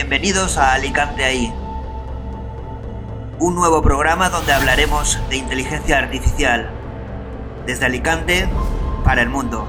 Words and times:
Bienvenidos 0.00 0.58
a 0.58 0.74
Alicante 0.74 1.24
ahí. 1.24 1.52
Un 3.40 3.56
nuevo 3.56 3.82
programa 3.82 4.30
donde 4.30 4.52
hablaremos 4.52 5.18
de 5.28 5.38
inteligencia 5.38 5.98
artificial. 5.98 6.70
Desde 7.66 7.86
Alicante 7.86 8.48
para 9.02 9.22
el 9.22 9.28
mundo. 9.28 9.66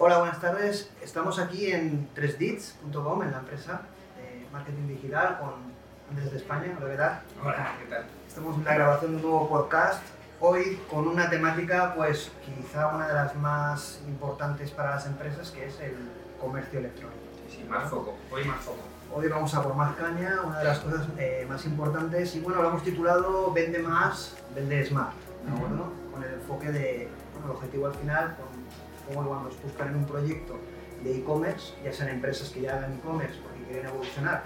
Hola, 0.00 0.18
buenas 0.18 0.40
tardes. 0.40 0.90
Estamos 1.00 1.38
aquí 1.38 1.70
en 1.70 2.12
3dits.com, 2.16 3.22
en 3.22 3.30
la 3.30 3.38
empresa 3.38 3.82
de 4.16 4.44
marketing 4.52 4.88
digital 4.88 5.38
con 5.38 5.54
Andrés 6.10 6.32
de 6.32 6.36
España, 6.38 6.76
¿la 6.80 6.84
verdad? 6.84 7.22
Hola, 7.40 7.76
¿qué 7.78 7.94
tal? 7.94 8.06
Estamos 8.26 8.56
en 8.56 8.64
la 8.64 8.74
grabación 8.74 9.12
de 9.12 9.16
un 9.18 9.22
nuevo 9.22 9.48
podcast, 9.48 10.02
hoy 10.40 10.80
con 10.90 11.06
una 11.06 11.28
temática, 11.28 11.92
pues 11.94 12.30
quizá 12.44 12.88
una 12.88 13.06
de 13.08 13.14
las 13.14 13.36
más 13.36 14.00
importantes 14.08 14.70
para 14.70 14.90
las 14.92 15.06
empresas, 15.06 15.50
que 15.50 15.66
es 15.66 15.78
el 15.80 15.94
comercio 16.40 16.78
electrónico. 16.78 17.20
Sí, 17.48 17.64
más 17.64 17.90
foco, 17.90 18.16
hoy 18.30 18.44
más 18.44 18.60
foco. 18.60 18.78
Hoy 19.12 19.28
vamos 19.28 19.52
a 19.54 19.62
por 19.62 19.74
más 19.74 19.96
caña, 19.96 20.40
una 20.44 20.60
de 20.60 20.64
las 20.64 20.78
cosas 20.78 21.06
eh, 21.18 21.44
más 21.48 21.64
importantes, 21.66 22.34
y 22.36 22.40
bueno, 22.40 22.62
lo 22.62 22.68
hemos 22.68 22.82
titulado 22.82 23.52
Vende 23.52 23.80
más, 23.80 24.36
vende 24.54 24.84
smart, 24.86 25.12
¿de 25.44 25.52
acuerdo? 25.52 25.92
Con 26.12 26.22
el 26.22 26.34
enfoque 26.34 26.70
de, 26.72 27.08
bueno, 27.34 27.50
el 27.50 27.56
objetivo 27.56 27.86
al 27.86 27.94
final, 27.94 28.36
con 28.36 29.14
cómo 29.14 29.28
cuando 29.28 29.48
nos 29.50 29.62
buscan 29.62 29.88
en 29.88 29.96
un 29.96 30.06
proyecto 30.06 30.58
de 31.02 31.18
e-commerce, 31.18 31.74
ya 31.84 31.92
sean 31.92 32.08
empresas 32.08 32.50
que 32.50 32.62
ya 32.62 32.76
hagan 32.76 32.94
e-commerce 32.94 33.38
porque 33.42 33.64
quieren 33.64 33.86
evolucionar, 33.86 34.44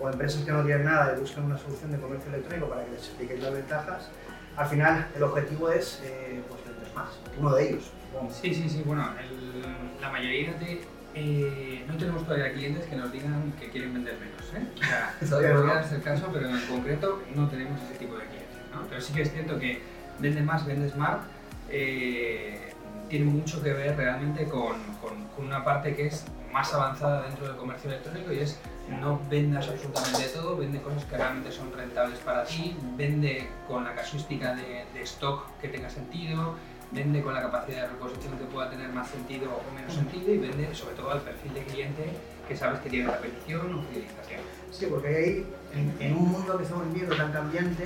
o 0.00 0.08
empresas 0.08 0.42
que 0.42 0.52
no 0.52 0.62
tienen 0.64 0.86
nada 0.86 1.14
y 1.16 1.20
buscan 1.20 1.44
una 1.44 1.58
solución 1.58 1.92
de 1.92 1.98
comercio 1.98 2.28
electrónico 2.30 2.68
para 2.68 2.84
que 2.84 2.90
les 2.92 3.00
expliquen 3.00 3.42
las 3.42 3.52
ventajas, 3.52 4.08
al 4.56 4.66
final 4.66 5.08
el 5.14 5.22
objetivo 5.22 5.70
es 5.70 6.00
eh, 6.04 6.40
pues 6.48 6.64
vender 6.64 6.92
más, 6.94 7.08
uno 7.38 7.54
de 7.54 7.68
ellos. 7.70 7.90
supongo. 8.12 8.32
Sí, 8.32 8.54
sí, 8.54 8.68
sí, 8.68 8.82
bueno, 8.84 9.08
el- 9.20 10.00
la 10.00 10.10
mayoría 10.10 10.52
de... 10.54 10.82
eh, 11.14 11.84
no 11.88 11.96
tenemos 11.96 12.24
todavía 12.24 12.52
clientes 12.52 12.86
que 12.86 12.96
nos 12.96 13.10
digan 13.12 13.52
que 13.60 13.68
quieren 13.70 13.92
vender 13.94 14.16
menos, 14.18 14.52
¿eh? 14.54 14.68
O 14.82 14.86
sea, 14.86 15.14
Todavía 15.28 15.80
no. 15.82 15.84
ser 15.88 15.96
el 15.98 16.02
caso, 16.02 16.28
pero 16.32 16.48
en 16.48 16.60
concreto 16.66 17.22
no 17.34 17.48
tenemos 17.48 17.80
ese 17.82 17.94
tipo 17.98 18.14
de 18.16 18.24
clientes, 18.26 18.56
¿no? 18.74 18.82
Pero 18.88 19.00
sí 19.00 19.12
que 19.12 19.22
es 19.22 19.32
cierto 19.32 19.58
que 19.58 19.80
vende 20.18 20.42
más, 20.42 20.64
vende 20.66 20.88
smart, 20.90 21.22
eh, 21.70 22.72
tiene 23.08 23.24
mucho 23.26 23.62
que 23.62 23.72
ver 23.72 23.96
realmente 23.96 24.44
con, 24.44 24.82
con- 25.00 25.24
con 25.36 25.46
una 25.46 25.64
parte 25.64 25.94
que 25.94 26.06
es 26.06 26.24
más 26.56 26.72
avanzada 26.72 27.20
dentro 27.24 27.48
del 27.48 27.56
comercio 27.56 27.90
electrónico 27.90 28.32
y 28.32 28.38
es 28.38 28.58
no 28.88 29.20
vendas 29.28 29.68
absolutamente 29.68 30.26
todo, 30.28 30.56
vende 30.56 30.80
cosas 30.80 31.04
que 31.04 31.14
realmente 31.18 31.52
son 31.52 31.70
rentables 31.70 32.18
para 32.20 32.44
ti, 32.44 32.74
vende 32.96 33.46
con 33.68 33.84
la 33.84 33.94
casuística 33.94 34.54
de, 34.54 34.86
de 34.94 35.02
stock 35.02 35.50
que 35.60 35.68
tenga 35.68 35.90
sentido, 35.90 36.54
vende 36.92 37.20
con 37.20 37.34
la 37.34 37.42
capacidad 37.42 37.82
de 37.82 37.88
reposición 37.88 38.38
que 38.38 38.44
pueda 38.44 38.70
tener 38.70 38.88
más 38.88 39.10
sentido 39.10 39.50
o 39.50 39.74
menos 39.74 39.92
sentido 39.92 40.32
y 40.32 40.38
vende 40.38 40.74
sobre 40.74 40.94
todo 40.94 41.10
al 41.10 41.20
perfil 41.20 41.52
de 41.52 41.64
cliente 41.64 42.04
que 42.48 42.56
sabes 42.56 42.80
que 42.80 42.88
tiene 42.88 43.10
repetición 43.10 43.74
o 43.74 43.82
fidelización. 43.82 44.40
Sí, 44.70 44.86
porque 44.88 45.08
ahí, 45.08 45.46
en, 45.74 45.94
en 46.00 46.16
un 46.16 46.32
mundo 46.32 46.56
que 46.56 46.62
estamos 46.62 46.86
viviendo 46.86 47.14
tan 47.16 47.32
cambiante, 47.32 47.84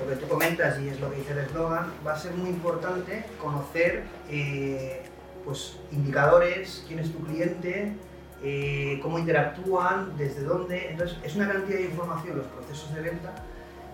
lo 0.00 0.08
que 0.08 0.16
tú 0.16 0.26
comentas 0.26 0.80
y 0.80 0.88
es 0.88 0.98
lo 0.98 1.08
que 1.08 1.18
dice 1.18 1.32
el 1.34 1.38
eslogan, 1.38 1.92
va 2.04 2.14
a 2.14 2.18
ser 2.18 2.32
muy 2.32 2.50
importante 2.50 3.24
conocer 3.40 4.02
eh, 4.28 5.04
pues, 5.44 5.78
indicadores, 5.90 6.84
quién 6.86 6.98
es 6.98 7.12
tu 7.12 7.18
cliente, 7.24 7.96
eh, 8.42 8.98
cómo 9.02 9.18
interactúan, 9.18 10.16
desde 10.16 10.42
dónde. 10.42 10.90
Entonces, 10.90 11.18
es 11.22 11.36
una 11.36 11.50
cantidad 11.50 11.78
de 11.78 11.84
información 11.84 12.38
los 12.38 12.46
procesos 12.46 12.94
de 12.94 13.02
venta 13.02 13.34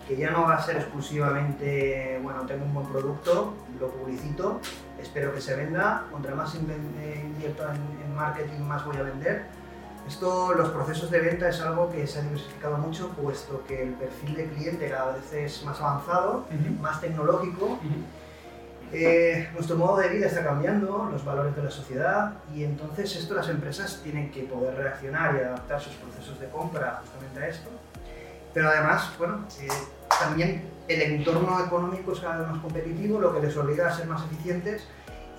que 0.09 0.17
ya 0.17 0.31
no 0.31 0.43
va 0.45 0.55
a 0.55 0.63
ser 0.63 0.77
exclusivamente, 0.77 2.19
bueno, 2.23 2.47
tengo 2.47 2.65
un 2.65 2.73
buen 2.73 2.87
producto, 2.87 3.53
lo 3.79 3.91
publicito, 3.91 4.59
espero 4.99 5.35
que 5.35 5.41
se 5.43 5.55
venda, 5.55 6.07
contra 6.11 6.35
más 6.35 6.55
eh, 6.55 7.23
invierto 7.23 7.65
en, 7.69 7.77
en 8.07 8.17
marketing, 8.17 8.61
más 8.63 8.87
voy 8.87 8.97
a 8.97 9.03
vender. 9.03 9.45
Esto, 10.09 10.55
los 10.55 10.71
procesos 10.71 11.11
de 11.11 11.21
venta 11.21 11.51
es 11.51 11.61
algo 11.61 11.93
que 11.93 12.07
se 12.07 12.21
ha 12.21 12.23
diversificado 12.23 12.79
mucho, 12.79 13.11
puesto 13.11 13.63
que 13.69 13.83
el 13.83 13.93
perfil 13.93 14.35
de 14.35 14.47
cliente 14.47 14.89
cada 14.89 15.13
vez 15.13 15.31
es 15.35 15.63
más 15.65 15.79
avanzado, 15.83 16.47
más 16.81 17.03
tecnológico. 17.03 17.79
Eh, 18.93 19.51
nuestro 19.53 19.77
modo 19.77 19.99
de 19.99 20.09
vida 20.09 20.27
está 20.27 20.43
cambiando, 20.43 21.09
los 21.13 21.25
valores 21.25 21.55
de 21.55 21.63
la 21.63 21.71
sociedad, 21.71 22.33
y 22.55 22.65
entonces 22.65 23.15
esto 23.17 23.35
las 23.35 23.49
empresas 23.49 24.01
tienen 24.03 24.31
que 24.31 24.45
poder 24.45 24.75
reaccionar 24.77 25.35
y 25.35 25.45
adaptar 25.45 25.81
sus 25.81 25.95
procesos 25.95 26.41
de 26.41 26.49
compra 26.49 27.01
justamente 27.03 27.41
a 27.41 27.49
esto. 27.49 27.71
Pero 28.55 28.71
además, 28.71 29.13
bueno, 29.19 29.45
eh, 29.61 29.69
también 30.19 30.71
el 30.89 31.03
entorno 31.03 31.63
económico 31.65 32.13
es 32.13 32.21
cada 32.21 32.39
vez 32.39 32.49
más 32.49 32.61
competitivo, 32.61 33.21
lo 33.21 33.35
que 33.35 33.41
les 33.41 33.57
obliga 33.57 33.89
a 33.89 33.95
ser 33.95 34.07
más 34.07 34.25
eficientes 34.25 34.89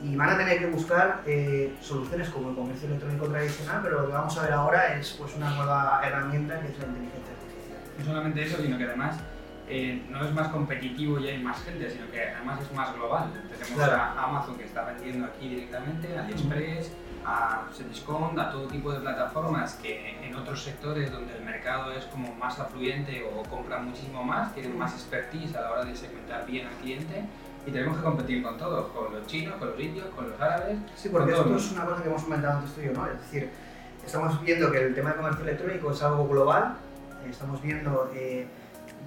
y 0.02 0.16
van 0.16 0.30
a 0.30 0.38
tener 0.38 0.60
que 0.60 0.68
buscar 0.68 1.22
eh, 1.26 1.76
soluciones 1.82 2.30
como 2.30 2.52
el 2.52 2.56
comercio 2.56 2.88
electrónico 2.88 3.28
tradicional, 3.28 3.82
pero 3.84 4.02
lo 4.02 4.08
que 4.08 4.14
vamos 4.14 4.38
a 4.38 4.44
ver 4.44 4.54
ahora 4.54 4.98
es 4.98 5.12
pues, 5.14 5.36
una 5.36 5.50
nueva 5.56 6.02
herramienta 6.06 6.60
que 6.62 6.68
es 6.68 6.80
la 6.80 6.86
inteligencia 6.86 7.34
artificial. 7.34 7.80
No 7.98 8.06
solamente 8.06 8.44
eso, 8.44 8.58
sino 8.62 8.78
que 8.78 8.84
además 8.84 9.16
eh, 9.70 10.04
no 10.10 10.26
es 10.26 10.34
más 10.34 10.48
competitivo 10.50 11.20
y 11.20 11.28
hay 11.28 11.44
más 11.44 11.62
gente, 11.64 11.90
sino 11.90 12.10
que 12.12 12.22
además 12.30 12.60
es 12.62 12.74
más 12.76 12.94
global. 12.96 13.32
Tenemos 13.50 13.70
Claro. 13.86 13.96
a 13.96 14.24
Amazon 14.24 14.58
que 14.58 14.66
está 14.66 14.84
vendiendo 14.86 15.26
aquí 15.28 15.50
directamente, 15.50 16.18
a 16.18 16.22
AliExpress, 16.24 16.92
a 17.26 17.68
Cdiscount, 17.74 18.40
a 18.40 18.50
todo 18.52 18.68
tipo 18.68 18.92
de 18.92 19.00
plataformas 19.02 19.76
que 19.76 20.18
en 20.26 20.36
otros 20.36 20.64
sectores 20.64 21.12
donde 21.12 21.36
el 21.38 21.44
mercado 21.44 21.92
es 21.92 22.06
como 22.06 22.34
más 22.36 22.60
afluente 22.60 23.24
o 23.24 23.44
compran 23.44 23.86
muchísimo 23.86 24.24
más, 24.24 24.54
tienen 24.56 24.78
más 24.78 24.94
expertise 24.94 25.56
a 25.56 25.62
la 25.62 25.72
hora 25.72 25.86
de 25.86 25.96
segmentar 25.96 26.46
bien 26.46 26.66
al 26.68 26.74
cliente 26.76 27.24
y 27.68 27.72
tenemos 27.72 27.98
que 27.98 28.04
competir 28.04 28.42
con 28.42 28.58
todos, 28.58 28.88
con 28.92 29.14
los 29.14 29.28
chinos, 29.28 29.56
con 29.58 29.70
los 29.72 29.80
indios, 29.80 30.08
con 30.16 30.30
los 30.32 30.40
árabes. 30.42 30.78
Sí, 30.96 31.10
porque 31.10 31.32
esto 31.34 31.56
es 31.56 31.72
una 31.74 31.86
cosa 31.86 32.02
que 32.02 32.10
hemos 32.10 32.24
comentado 32.24 32.58
antes 32.60 32.74
tú 32.74 32.82
y 32.82 32.86
yo, 32.86 32.94
¿no? 32.94 33.06
Es 33.06 33.20
decir, 33.20 33.50
estamos 34.04 34.42
viendo 34.42 34.72
que 34.72 34.80
el 34.88 34.96
tema 34.96 35.12
de 35.12 35.16
comercio 35.18 35.44
electrónico 35.44 35.92
es 35.92 36.02
algo 36.02 36.28
global, 36.28 36.76
estamos 37.30 37.62
viendo, 37.62 38.10
eh, 38.16 38.48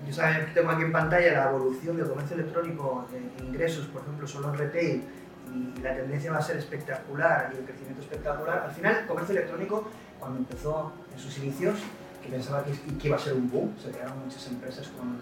yo 0.07 0.13
sabe- 0.15 0.49
tengo 0.55 0.71
aquí 0.71 0.83
en 0.83 0.93
pantalla 0.93 1.33
la 1.33 1.51
evolución 1.51 1.97
del 1.97 2.09
comercio 2.09 2.37
electrónico 2.37 3.07
en 3.15 3.47
ingresos, 3.47 3.87
por 3.87 4.03
ejemplo, 4.03 4.27
solo 4.27 4.49
en 4.53 4.59
retail, 4.59 5.05
y 5.55 5.81
la 5.81 5.95
tendencia 5.95 6.33
va 6.33 6.39
a 6.39 6.43
ser 6.43 6.57
espectacular 6.57 7.51
y 7.55 7.59
el 7.59 7.65
crecimiento 7.65 8.01
espectacular. 8.03 8.65
Al 8.67 8.71
final, 8.73 8.97
el 9.03 9.07
comercio 9.07 9.35
electrónico, 9.37 9.89
cuando 10.19 10.39
empezó 10.39 10.93
en 11.13 11.19
sus 11.19 11.37
inicios, 11.39 11.79
que 12.23 12.31
pensaba 12.31 12.65
que, 12.65 12.73
que 12.99 13.09
iba 13.09 13.17
a 13.17 13.21
ser 13.21 13.35
un 13.35 13.51
boom, 13.51 13.75
se 13.83 13.91
crearon 13.91 14.19
muchas 14.25 14.47
empresas 14.49 14.89
con 14.89 15.19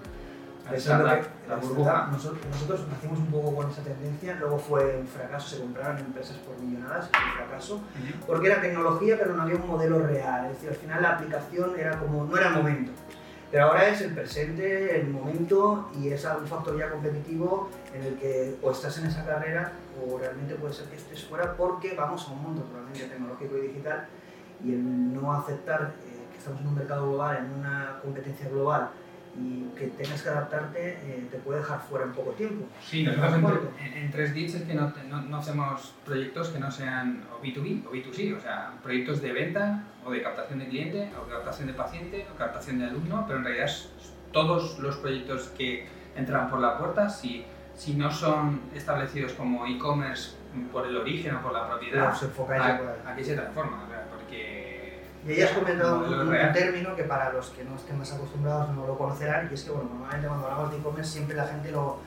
pensando 0.70 1.04
que 1.04 1.10
startup, 1.20 1.48
la 1.48 1.56
burbuja. 1.56 2.06
nosotros, 2.12 2.40
nosotros 2.48 2.86
nacimos 2.92 3.18
un 3.18 3.26
poco 3.26 3.56
con 3.56 3.70
esa 3.70 3.82
tendencia, 3.82 4.36
luego 4.38 4.58
fue 4.58 4.98
un 5.00 5.06
fracaso, 5.08 5.48
se 5.56 5.62
compraron 5.62 5.98
empresas 5.98 6.36
por 6.36 6.56
millonadas, 6.60 7.08
fue 7.08 7.20
un 7.24 7.32
fracaso, 7.48 7.80
porque 8.26 8.46
era 8.48 8.60
tecnología 8.60 9.16
pero 9.18 9.34
no 9.34 9.42
había 9.42 9.56
un 9.56 9.66
modelo 9.66 9.98
real, 10.06 10.44
es 10.46 10.52
decir, 10.52 10.68
al 10.68 10.76
final 10.76 11.02
la 11.02 11.10
aplicación 11.16 11.72
era 11.76 11.98
como, 11.98 12.24
no 12.24 12.36
era 12.36 12.48
el 12.48 12.54
momento. 12.54 12.92
Pero 13.50 13.64
ahora 13.64 13.88
es 13.88 14.00
el 14.00 14.14
presente, 14.14 15.00
el 15.00 15.08
momento 15.08 15.90
y 16.00 16.10
es 16.10 16.24
un 16.24 16.46
factor 16.46 16.78
ya 16.78 16.88
competitivo 16.88 17.68
en 17.92 18.02
el 18.04 18.14
que 18.16 18.56
o 18.62 18.70
estás 18.70 18.96
en 18.98 19.06
esa 19.06 19.26
carrera 19.26 19.72
o 20.00 20.18
realmente 20.18 20.54
puede 20.54 20.72
ser 20.72 20.86
que 20.86 20.96
estés 20.96 21.24
fuera 21.24 21.56
porque 21.56 21.94
vamos 21.96 22.28
a 22.28 22.32
un 22.32 22.42
mundo 22.42 22.62
totalmente 22.62 23.04
tecnológico 23.04 23.58
y 23.58 23.68
digital 23.68 24.06
y 24.64 24.74
el 24.74 25.14
no 25.14 25.32
aceptar 25.32 25.94
eh, 26.04 26.26
que 26.30 26.38
estamos 26.38 26.60
en 26.60 26.68
un 26.68 26.74
mercado 26.76 27.08
global, 27.08 27.38
en 27.38 27.58
una 27.58 27.98
competencia 28.00 28.48
global 28.48 28.90
y 29.38 29.64
que 29.78 29.86
tengas 29.88 30.22
que 30.22 30.28
adaptarte 30.28 30.90
eh, 30.92 31.28
te 31.30 31.38
puede 31.38 31.60
dejar 31.60 31.80
fuera 31.80 32.04
en 32.06 32.12
poco 32.12 32.32
tiempo. 32.32 32.66
Sí, 32.82 33.04
nosotros 33.04 33.34
en, 33.80 33.86
en, 33.86 34.04
en 34.04 34.12
3Dits 34.12 34.54
es 34.56 34.62
que 34.64 34.74
no, 34.74 34.92
no, 35.08 35.22
no 35.22 35.36
hacemos 35.36 35.94
proyectos 36.04 36.48
que 36.48 36.58
no 36.58 36.70
sean 36.70 37.22
o 37.32 37.42
B2B 37.42 37.86
o 37.86 37.92
B2C, 37.92 38.36
o 38.36 38.40
sea, 38.40 38.72
proyectos 38.82 39.22
de 39.22 39.32
venta 39.32 39.84
o 40.04 40.10
de 40.10 40.22
captación 40.22 40.58
de 40.58 40.68
cliente 40.68 41.10
o 41.20 41.24
de 41.26 41.32
captación 41.32 41.68
de 41.68 41.74
paciente 41.74 42.26
o 42.32 42.36
captación 42.36 42.78
de 42.80 42.86
alumno, 42.86 43.24
pero 43.26 43.38
en 43.38 43.44
realidad 43.44 43.70
todos 44.32 44.78
los 44.80 44.96
proyectos 44.96 45.48
que 45.56 45.86
entran 46.16 46.50
por 46.50 46.60
la 46.60 46.76
puerta, 46.78 47.08
si, 47.08 47.44
si 47.76 47.94
no 47.94 48.10
son 48.10 48.60
establecidos 48.74 49.32
como 49.34 49.64
e-commerce 49.66 50.36
por 50.72 50.86
el 50.86 50.96
origen 50.96 51.36
o 51.36 51.42
por 51.42 51.52
la 51.52 51.68
propiedad, 51.68 52.08
a- 52.64 53.12
aquí 53.12 53.22
se 53.24 53.34
transforma, 53.36 53.84
porque... 54.10 54.69
Y 55.26 55.32
ahí 55.32 55.42
has 55.42 55.50
comentado 55.50 55.98
un, 56.04 56.28
un 56.28 56.52
término 56.52 56.96
que 56.96 57.04
para 57.04 57.32
los 57.32 57.50
que 57.50 57.62
no 57.64 57.76
estén 57.76 57.98
más 57.98 58.10
acostumbrados 58.12 58.74
no 58.74 58.86
lo 58.86 58.96
conocerán, 58.96 59.48
y 59.50 59.54
es 59.54 59.64
que 59.64 59.70
bueno, 59.70 59.90
normalmente 59.90 60.26
cuando 60.28 60.46
hablamos 60.46 60.70
de 60.72 60.78
e-commerce 60.78 61.10
siempre 61.12 61.36
la 61.36 61.46
gente 61.46 61.70
lo... 61.72 61.98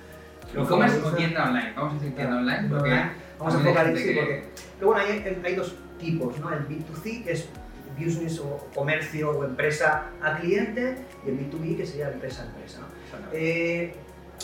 lo 0.54 0.64
E-commerce 0.64 1.00
o 1.04 1.12
tienda 1.14 1.44
online, 1.50 1.74
vamos 1.76 1.92
a 1.92 1.96
decir 1.96 2.16
tienda 2.16 2.38
online, 2.38 2.70
porque 2.70 2.90
online. 2.90 3.12
Vamos 3.38 3.56
a 3.56 3.58
enfocar 3.60 3.88
en 3.88 3.98
sí, 3.98 4.14
porque... 4.16 4.28
que- 4.30 4.50
Pero 4.80 4.88
bueno, 4.92 5.04
hay, 5.04 5.42
hay 5.46 5.56
dos 5.56 5.76
tipos, 6.00 6.40
¿no? 6.40 6.52
El 6.54 6.68
B2C, 6.68 7.24
que 7.24 7.32
es 7.34 7.50
business 7.98 8.40
o 8.40 8.68
comercio 8.74 9.30
o 9.30 9.44
empresa 9.46 10.06
a 10.22 10.38
cliente, 10.38 11.06
y 11.26 11.30
el 11.30 11.40
B2B, 11.40 11.78
que 11.78 11.86
sería 11.86 12.10
empresa 12.12 12.42
a 12.44 12.46
empresa, 12.48 12.80
¿no? 12.80 12.88
Eh, 13.32 13.94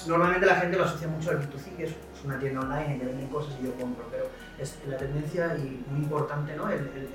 normalmente 0.07 0.45
la 0.45 0.55
gente 0.57 0.77
lo 0.77 0.83
asocia 0.85 1.07
mucho 1.07 1.31
al 1.31 1.39
B2C, 1.39 1.75
que 1.75 1.85
es 1.85 1.93
una 2.23 2.37
tienda 2.37 2.59
online 2.61 2.93
en 2.93 2.99
que 2.99 3.05
venden 3.07 3.27
cosas 3.29 3.55
y 3.59 3.65
yo 3.65 3.73
compro, 3.73 4.05
pero 4.11 4.25
es 4.59 4.77
la 4.87 4.97
tendencia 4.97 5.55
y 5.57 5.83
muy 5.89 6.03
importante, 6.03 6.55
¿no? 6.55 6.69
El- 6.69 6.75
el- 6.81 7.09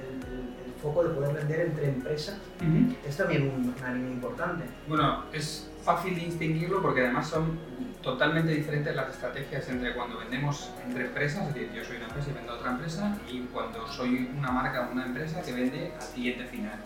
el 0.63 0.63
foco 0.84 1.02
de 1.02 1.10
poder 1.14 1.34
vender 1.34 1.60
entre 1.62 1.88
empresas 1.88 2.36
Ujú. 2.60 2.94
es 3.08 3.16
también 3.16 3.42
un- 3.50 3.74
una 3.78 3.90
línea 3.94 4.12
importante. 4.12 4.64
Bueno, 4.86 5.24
es 5.32 5.70
fácil 5.82 6.14
distinguirlo 6.14 6.82
porque 6.82 7.00
además 7.00 7.26
son 7.28 7.58
totalmente 8.02 8.52
diferentes 8.52 8.94
las 8.94 9.08
estrategias 9.08 9.66
entre 9.70 9.94
cuando 9.94 10.18
vendemos 10.18 10.70
entre 10.86 11.06
empresas, 11.06 11.48
es 11.48 11.54
decir, 11.54 11.72
yo 11.72 11.82
soy 11.84 11.96
una 11.96 12.06
empresa 12.06 12.30
y 12.30 12.34
vendo 12.34 12.52
a 12.52 12.56
otra 12.56 12.70
empresa, 12.72 13.16
y 13.30 13.40
cuando 13.52 13.86
soy 13.88 14.30
una 14.36 14.50
marca 14.50 14.86
o 14.88 14.92
una 14.92 15.06
empresa 15.06 15.40
que 15.40 15.52
vende 15.52 15.92
al 15.98 16.06
cliente 16.14 16.44
final. 16.44 16.78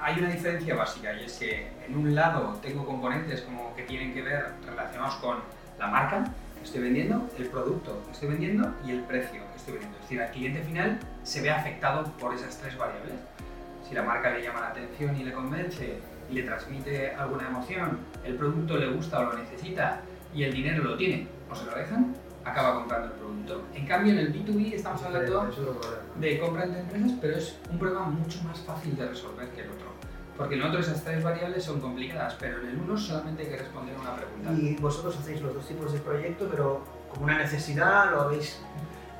Hay 0.00 0.18
una 0.18 0.30
diferencia 0.30 0.74
básica 0.74 1.12
y 1.12 1.24
es 1.26 1.34
que 1.38 1.68
en 1.86 1.96
un 1.96 2.14
lado 2.14 2.58
tengo 2.62 2.84
componentes 2.86 3.42
como 3.42 3.76
que 3.76 3.82
tienen 3.82 4.14
que 4.14 4.22
ver 4.22 4.46
relacionados 4.66 5.14
con 5.16 5.36
la 5.78 5.86
marca 5.86 6.24
estoy 6.64 6.82
vendiendo, 6.82 7.28
el 7.38 7.46
producto 7.46 8.02
que 8.06 8.12
estoy 8.12 8.28
vendiendo 8.28 8.74
y 8.84 8.90
el 8.92 9.00
precio 9.00 9.40
que 9.50 9.56
estoy 9.56 9.74
vendiendo. 9.74 9.98
Es 9.98 10.04
decir, 10.04 10.22
al 10.22 10.30
cliente 10.30 10.62
final 10.62 10.98
se 11.22 11.42
ve 11.42 11.50
afectado 11.50 12.04
por 12.18 12.34
esas 12.34 12.56
tres 12.58 12.76
variables. 12.76 13.14
Si 13.88 13.94
la 13.94 14.02
marca 14.02 14.30
le 14.30 14.42
llama 14.42 14.60
la 14.60 14.68
atención 14.68 15.16
y 15.16 15.24
le 15.24 15.32
convence 15.32 15.98
y 16.30 16.34
le 16.34 16.42
transmite 16.44 17.14
alguna 17.14 17.48
emoción, 17.48 17.98
el 18.24 18.36
producto 18.36 18.76
le 18.76 18.90
gusta 18.90 19.20
o 19.20 19.24
lo 19.24 19.38
necesita 19.38 20.00
y 20.34 20.44
el 20.44 20.52
dinero 20.52 20.84
lo 20.84 20.96
tiene 20.96 21.26
o 21.50 21.54
se 21.54 21.64
lo 21.66 21.74
dejan, 21.74 22.14
acaba 22.44 22.74
comprando 22.76 23.08
el 23.08 23.12
producto. 23.14 23.62
En 23.74 23.86
cambio, 23.86 24.12
en 24.12 24.18
el 24.18 24.32
B2B 24.32 24.74
estamos 24.74 25.02
hablando 25.02 25.50
de 26.16 26.38
compra 26.38 26.64
entre 26.64 26.80
empresas, 26.80 27.12
pero 27.20 27.36
es 27.36 27.58
un 27.70 27.78
problema 27.78 28.06
mucho 28.06 28.42
más 28.44 28.58
fácil 28.60 28.96
de 28.96 29.08
resolver 29.08 29.48
que 29.50 29.62
el 29.62 29.70
otro. 29.70 29.91
Porque 30.36 30.54
en 30.54 30.62
otro 30.62 30.80
esas 30.80 31.04
tres 31.04 31.22
variables 31.22 31.64
son 31.64 31.80
complicadas, 31.80 32.36
pero 32.40 32.60
en 32.60 32.68
el 32.68 32.76
uno 32.78 32.96
solamente 32.96 33.42
hay 33.42 33.48
que 33.50 33.56
responder 33.58 33.94
una 33.98 34.16
pregunta. 34.16 34.52
Y 34.52 34.76
vosotros 34.76 35.16
hacéis 35.18 35.42
los 35.42 35.54
dos 35.54 35.66
tipos 35.66 35.92
de 35.92 35.98
proyecto, 36.00 36.48
pero 36.50 36.80
como 37.10 37.24
una 37.24 37.38
necesidad, 37.38 38.10
lo 38.10 38.22
habéis, 38.22 38.60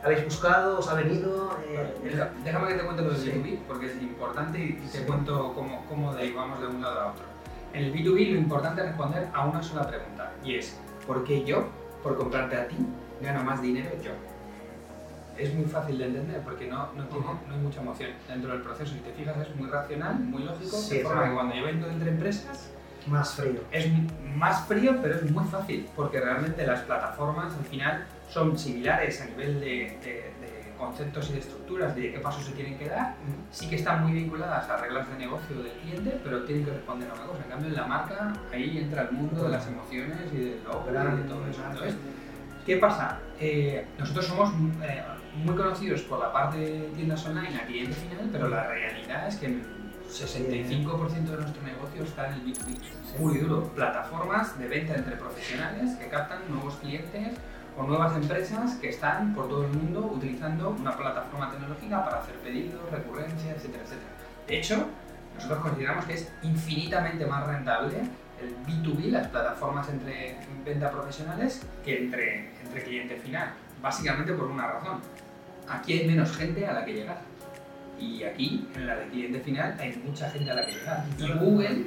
habéis 0.02 0.24
buscado, 0.24 0.78
os 0.78 0.88
ha 0.88 0.94
venido. 0.94 1.58
Eh, 1.68 1.94
déjame 2.44 2.68
que 2.68 2.74
te 2.74 2.84
cuente 2.84 3.02
lo 3.02 3.10
del 3.10 3.20
B2B, 3.20 3.58
porque 3.68 3.86
es 3.86 4.02
importante 4.02 4.58
y 4.58 4.72
te 4.90 5.04
cuento 5.04 5.52
cómo, 5.54 5.84
cómo 5.88 6.14
derivamos 6.14 6.60
de 6.60 6.66
un 6.68 6.80
lado 6.80 7.00
a 7.00 7.06
otro. 7.12 7.24
En 7.74 7.84
el 7.84 7.94
B2B 7.94 8.32
lo 8.32 8.38
importante 8.38 8.80
es 8.80 8.88
responder 8.88 9.28
a 9.32 9.46
una 9.46 9.62
sola 9.62 9.86
pregunta, 9.86 10.32
y 10.44 10.56
es, 10.56 10.78
¿por 11.06 11.24
qué 11.24 11.44
yo, 11.44 11.66
por 12.02 12.16
comprarte 12.16 12.56
a 12.56 12.68
ti, 12.68 12.76
gano 13.20 13.44
más 13.44 13.62
dinero 13.62 13.90
yo? 14.02 14.12
Es 15.38 15.55
muy 15.55 15.64
fácil 15.64 15.99
de 15.99 16.06
entender 16.06 16.40
porque 16.43 16.69
no, 16.69 16.88
no, 16.94 17.05
tiene, 17.06 17.25
no 17.49 17.55
hay 17.55 17.61
mucha 17.61 17.81
emoción 17.81 18.11
dentro 18.29 18.52
del 18.52 18.62
proceso. 18.62 18.93
Si 18.93 19.00
te 19.00 19.12
fijas, 19.12 19.37
es 19.38 19.56
muy 19.56 19.69
racional, 19.69 20.19
muy 20.19 20.43
lógico. 20.44 20.76
Sí, 20.76 20.99
de 20.99 21.02
forma 21.02 21.20
claro. 21.23 21.31
que 21.31 21.37
cuando 21.37 21.55
yo 21.55 21.64
vendo 21.64 21.87
entre 21.88 22.11
empresas, 22.11 22.70
Más 23.06 23.34
frío. 23.34 23.61
es 23.73 23.87
más 24.37 24.67
frío, 24.67 24.96
pero 25.02 25.14
es 25.17 25.31
muy 25.31 25.44
fácil, 25.44 25.88
porque 25.96 26.20
realmente 26.20 26.67
las 26.67 26.81
plataformas 26.82 27.55
al 27.55 27.64
final 27.64 28.05
son 28.29 28.58
similares 28.58 29.20
a 29.23 29.26
nivel 29.26 29.58
de, 29.61 29.67
de- 29.67 30.32
de 30.40 30.73
conceptos 30.79 31.31
y 31.31 31.34
de 31.34 31.38
estructuras, 31.38 31.94
de 31.96 32.12
qué 32.12 32.19
pasos 32.19 32.44
se 32.44 32.52
tienen 32.52 32.76
que 32.76 32.88
dar. 32.88 33.14
Sí 33.52 33.69
que 33.69 33.76
están 33.76 34.02
muy 34.02 34.12
vinculadas 34.12 34.69
a 34.69 34.76
reglas 34.79 35.08
de 35.08 35.17
negocio 35.17 35.62
del 35.62 35.73
cliente, 35.73 36.20
pero 36.25 36.44
tienen 36.44 36.64
que 36.64 36.73
responder 36.73 37.08
a 37.11 37.14
una 37.14 37.23
cosa. 37.26 37.43
En 37.44 37.50
cambio, 37.50 37.69
en 37.69 37.75
la 37.76 37.87
marca, 37.87 38.32
ahí 38.52 38.79
entra 38.79 39.02
el 39.02 39.12
mundo 39.12 39.44
de 39.44 39.49
las 39.50 39.67
emociones 39.67 40.19
y 40.32 40.37
del 40.37 40.64
logo 40.64 40.84
y 40.90 41.17
de 41.23 41.23
todo 41.29 41.46
eso. 41.46 41.62
Entonces, 41.70 41.94
¿Qué 42.67 42.76
pasa? 42.76 43.19
Eh, 43.40 43.84
nosotros 43.99 44.25
somos 44.25 44.50
eh, 44.84 45.02
muy 45.37 45.56
conocidos 45.56 46.02
por 46.02 46.19
la 46.19 46.32
parte 46.32 46.58
de 46.58 46.81
tiendas 46.94 47.25
online 47.26 47.56
a 47.56 47.67
cliente 47.67 47.94
final, 47.94 48.29
pero 48.31 48.49
la 48.49 48.67
realidad 48.67 49.29
es 49.29 49.37
que 49.37 49.46
el 49.46 49.62
65% 50.08 51.11
de 51.11 51.37
nuestro 51.37 51.62
negocio 51.62 52.05
está 52.05 52.29
en 52.29 52.34
el 52.34 52.46
B2B. 52.46 52.79
Puro 53.17 53.34
y 53.34 53.38
duro. 53.38 53.69
Plataformas 53.75 54.58
de 54.58 54.69
venta 54.69 54.94
entre 54.94 55.17
profesionales 55.17 55.96
que 55.96 56.08
captan 56.08 56.40
nuevos 56.50 56.76
clientes 56.76 57.34
o 57.76 57.82
nuevas 57.84 58.14
empresas 58.14 58.75
que 58.75 58.90
están 58.90 59.34
por 59.34 59.49
todo 59.49 59.64
el 59.64 59.73
mundo 59.73 60.12
utilizando 60.14 60.70
una 60.70 60.94
plataforma 60.94 61.50
tecnológica 61.50 62.05
para 62.05 62.20
hacer 62.20 62.34
pedidos, 62.37 62.90
recurrencias, 62.90 63.56
etcétera, 63.56 63.84
etcétera. 63.84 64.12
De 64.46 64.58
hecho, 64.58 64.87
nosotros 65.37 65.61
consideramos 65.61 66.05
que 66.05 66.14
es 66.14 66.31
infinitamente 66.43 67.25
más 67.25 67.46
rentable 67.46 68.02
el 68.43 68.56
B2B, 68.67 69.11
las 69.11 69.29
plataformas 69.29 69.88
entre 69.88 70.37
venta 70.64 70.90
profesionales, 70.90 71.62
que 71.84 72.05
entre, 72.05 72.50
entre 72.62 72.82
cliente 72.84 73.17
final. 73.17 73.52
Básicamente 73.81 74.32
por 74.34 74.46
una 74.46 74.67
razón. 74.67 75.00
Aquí 75.68 75.98
hay 75.98 76.06
menos 76.06 76.36
gente 76.36 76.66
a 76.66 76.72
la 76.72 76.84
que 76.84 76.92
llegar. 76.94 77.20
Y 77.98 78.24
aquí, 78.24 78.68
en 78.74 78.86
la 78.86 78.96
de 78.96 79.08
cliente 79.08 79.40
final, 79.40 79.76
hay 79.78 80.00
mucha 80.04 80.28
gente 80.30 80.50
a 80.50 80.54
la 80.54 80.66
que 80.66 80.72
llegar. 80.72 81.04
Y 81.18 81.32
Google 81.38 81.86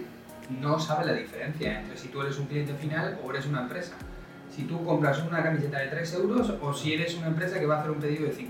no 0.62 0.80
sabe 0.80 1.06
la 1.06 1.14
diferencia 1.14 1.82
entre 1.82 1.98
si 1.98 2.08
tú 2.08 2.22
eres 2.22 2.38
un 2.38 2.46
cliente 2.46 2.74
final 2.76 3.20
o 3.24 3.32
eres 3.32 3.46
una 3.46 3.62
empresa. 3.62 3.96
Si 4.56 4.64
tú 4.64 4.86
compras 4.86 5.22
una 5.24 5.44
camiseta 5.44 5.80
de 5.80 5.88
3 5.88 6.14
euros 6.14 6.54
o 6.62 6.74
si 6.74 6.94
eres 6.94 7.16
una 7.16 7.28
empresa 7.28 7.60
que 7.60 7.66
va 7.66 7.78
a 7.78 7.80
hacer 7.80 7.92
un 7.92 8.00
pedido 8.00 8.26
de 8.26 8.34
5.000. 8.34 8.48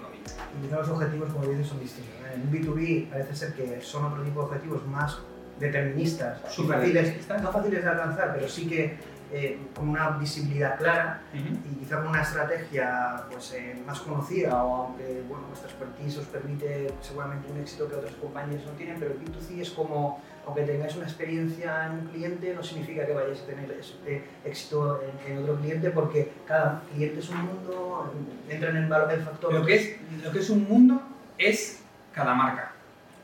Y 0.58 0.66
quizá 0.66 0.78
los 0.78 0.90
objetivos, 0.90 1.34
como 1.34 1.48
dices, 1.48 1.68
son 1.68 1.80
distintos. 1.80 2.14
En 2.34 2.42
un 2.42 2.52
B2B 2.52 3.10
parece 3.10 3.36
ser 3.36 3.54
que 3.54 3.82
son 3.82 4.06
otro 4.06 4.22
tipo 4.22 4.42
de 4.42 4.46
objetivos 4.48 4.86
más 4.88 5.18
deterministas, 5.60 6.42
fáciles, 6.42 7.16
no 7.42 7.52
fáciles 7.52 7.84
de 7.84 7.90
alcanzar, 7.90 8.34
pero 8.34 8.48
sí 8.48 8.68
que 8.68 8.98
eh, 9.32 9.58
con 9.76 9.90
una 9.90 10.10
visibilidad 10.12 10.78
clara 10.78 11.22
y 11.34 11.76
quizá 11.80 11.98
con 11.98 12.08
una 12.10 12.22
estrategia 12.22 13.24
pues, 13.32 13.54
eh, 13.54 13.82
más 13.86 14.00
conocida 14.02 14.64
o 14.64 14.86
aunque 14.88 15.24
bueno, 15.28 15.46
vuestra 15.48 15.70
expertise 15.70 16.18
os 16.20 16.26
permite 16.28 16.88
seguramente 17.02 17.52
un 17.52 17.60
éxito 17.60 17.88
que 17.90 17.96
otras 17.96 18.14
compañías 18.16 18.64
no 18.66 18.72
tienen, 18.74 18.98
pero 19.00 19.12
el 19.14 19.20
B2C 19.20 19.60
es 19.62 19.72
como, 19.72 20.22
aunque 20.46 20.62
tengáis 20.64 20.96
una 20.96 21.06
experiencia 21.06 21.88
en 21.88 21.92
un 21.94 22.08
cliente, 22.08 22.54
no 22.54 22.64
significa 22.64 23.06
que 23.06 23.14
vayáis 23.14 23.42
a 23.42 23.46
tener 23.48 23.72
es- 23.72 23.96
eh, 24.06 24.24
éxito 24.46 25.02
en, 25.02 25.32
en 25.34 25.44
otro 25.44 25.56
cliente 25.58 25.90
porque 25.90 26.32
cada 26.48 26.82
cliente 26.94 27.20
es 27.20 27.30
un 27.30 27.42
mundo, 27.46 28.14
entra 28.48 28.70
en 28.70 28.78
el, 28.78 28.88
valor, 28.88 29.12
el 29.12 29.22
factor... 29.22 29.54
Lo 29.54 29.66
que, 29.66 29.76
es, 29.76 29.98
lo 30.24 30.32
que 30.32 30.40
es 30.40 30.50
un 30.50 30.68
mundo 30.70 31.02
es 31.38 31.82
cada 32.14 32.34
marca. 32.34 32.72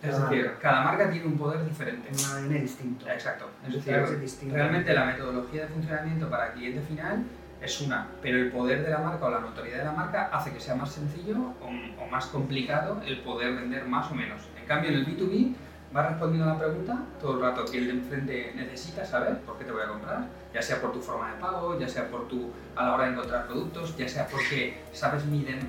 Es 0.02 0.20
decir, 0.20 0.46
marca. 0.46 0.60
cada 0.60 0.82
marca 0.84 1.10
tiene 1.10 1.28
un 1.28 1.38
poder 1.38 1.64
diferente. 1.66 2.10
un 2.12 2.46
ADN 2.46 2.62
distinto. 2.62 3.08
Exacto. 3.08 3.50
Es 3.68 3.74
decir, 3.74 4.52
realmente 4.52 4.94
la 4.94 5.06
metodología 5.06 5.64
de 5.64 5.68
funcionamiento 5.68 6.30
para 6.30 6.48
el 6.48 6.54
cliente 6.54 6.82
final 6.82 7.24
es 7.62 7.82
una, 7.82 8.08
pero 8.22 8.38
el 8.40 8.52
poder 8.52 8.84
de 8.84 8.90
la 8.90 8.98
marca 8.98 9.26
o 9.26 9.30
la 9.30 9.40
notoriedad 9.40 9.80
de 9.80 9.86
la 9.86 9.92
marca 9.92 10.30
hace 10.34 10.52
que 10.52 10.60
sea 10.60 10.74
más 10.76 10.92
sencillo 10.92 11.38
o, 11.62 12.04
o 12.04 12.08
más 12.08 12.26
complicado 12.28 13.00
el 13.06 13.20
poder 13.22 13.56
vender 13.56 13.86
más 13.86 14.12
o 14.12 14.16
menos. 14.16 14.42
En 14.60 14.66
cambio, 14.66 14.90
en 14.90 14.96
el 14.98 15.06
B2B 15.06 15.54
vas 15.94 16.10
respondiendo 16.10 16.50
a 16.50 16.54
la 16.54 16.60
pregunta 16.60 16.98
todo 17.20 17.34
el 17.36 17.42
rato 17.42 17.66
que 17.66 17.78
el 17.80 17.86
de 17.88 17.92
enfrente 17.94 18.54
necesita 18.56 19.06
saber 19.06 19.38
por 19.40 19.58
qué 19.58 19.66
te 19.66 19.72
voy 19.72 19.82
a 19.84 19.88
comprar, 19.88 20.26
ya 20.54 20.62
sea 20.62 20.80
por 20.82 20.92
tu 20.94 21.02
forma 21.02 21.34
de 21.34 21.40
pago, 21.40 21.78
ya 21.80 21.88
sea 21.88 22.08
por 22.10 22.28
tu 22.28 22.50
a 22.76 22.86
la 22.86 22.96
hora 22.96 23.06
de 23.06 23.12
encontrar 23.12 23.46
productos, 23.48 23.96
ya 23.98 24.08
sea 24.08 24.28
porque 24.28 24.80
sabes 24.94 25.26
mi, 25.26 25.44
de- 25.44 25.60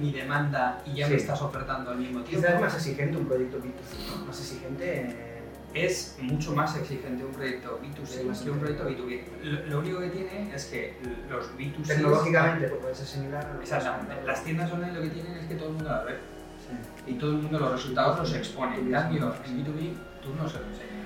mi, 0.00 0.12
demanda 0.12 0.82
y 0.84 0.94
ya 0.94 1.08
me 1.08 1.14
estás 1.16 1.40
ofertando 1.42 1.90
al 1.90 1.98
mismo 1.98 2.20
tiempo. 2.22 2.40
Quizás 2.46 2.54
es 2.56 2.60
más 2.60 2.74
exigente 2.74 3.16
un 3.16 3.26
proyecto 3.26 3.58
B2C, 3.58 4.18
¿no? 4.18 4.26
Más 4.26 4.38
exigente... 4.40 5.00
eh, 5.02 5.32
es 5.74 6.16
mucho 6.22 6.54
más 6.54 6.74
exigente 6.76 7.22
un 7.22 7.32
proyecto 7.32 7.78
Sí, 7.82 8.20
B2C 8.20 8.24
más 8.24 8.40
que 8.40 8.50
un 8.50 8.58
proyecto 8.58 8.88
exigente. 8.88 9.26
B2B. 9.42 9.44
Lo, 9.44 9.66
lo 9.66 9.78
único 9.80 10.00
que 10.00 10.08
tiene 10.08 10.54
es 10.54 10.64
que 10.66 10.96
los 11.28 11.50
B2C... 11.58 11.86
tecnológicamente 11.86 12.68
pues, 12.68 12.80
puede 12.80 12.94
ser 12.94 13.06
similar. 13.06 13.46
¿no? 13.54 13.60
Exactamente. 13.60 14.24
Las 14.24 14.42
tiendas 14.42 14.72
online 14.72 14.92
lo 14.94 15.02
que 15.02 15.08
tienen 15.10 15.32
es 15.36 15.46
que 15.46 15.54
todo 15.56 15.68
el 15.68 15.74
mundo 15.74 15.90
las 15.90 16.04
ve 16.06 16.14
Y 17.06 17.14
todo 17.14 17.30
el 17.30 17.36
mundo 17.38 17.58
los 17.58 17.72
resultados 17.72 18.18
los 18.18 18.34
expone. 18.34 18.78
En 18.78 18.90
cambio, 18.90 19.34
en 19.44 19.64
B2B 19.64 19.94
tú 20.22 20.34
no 20.34 20.48
se 20.48 20.58
lo 20.58 20.66
enseñas. 20.66 20.96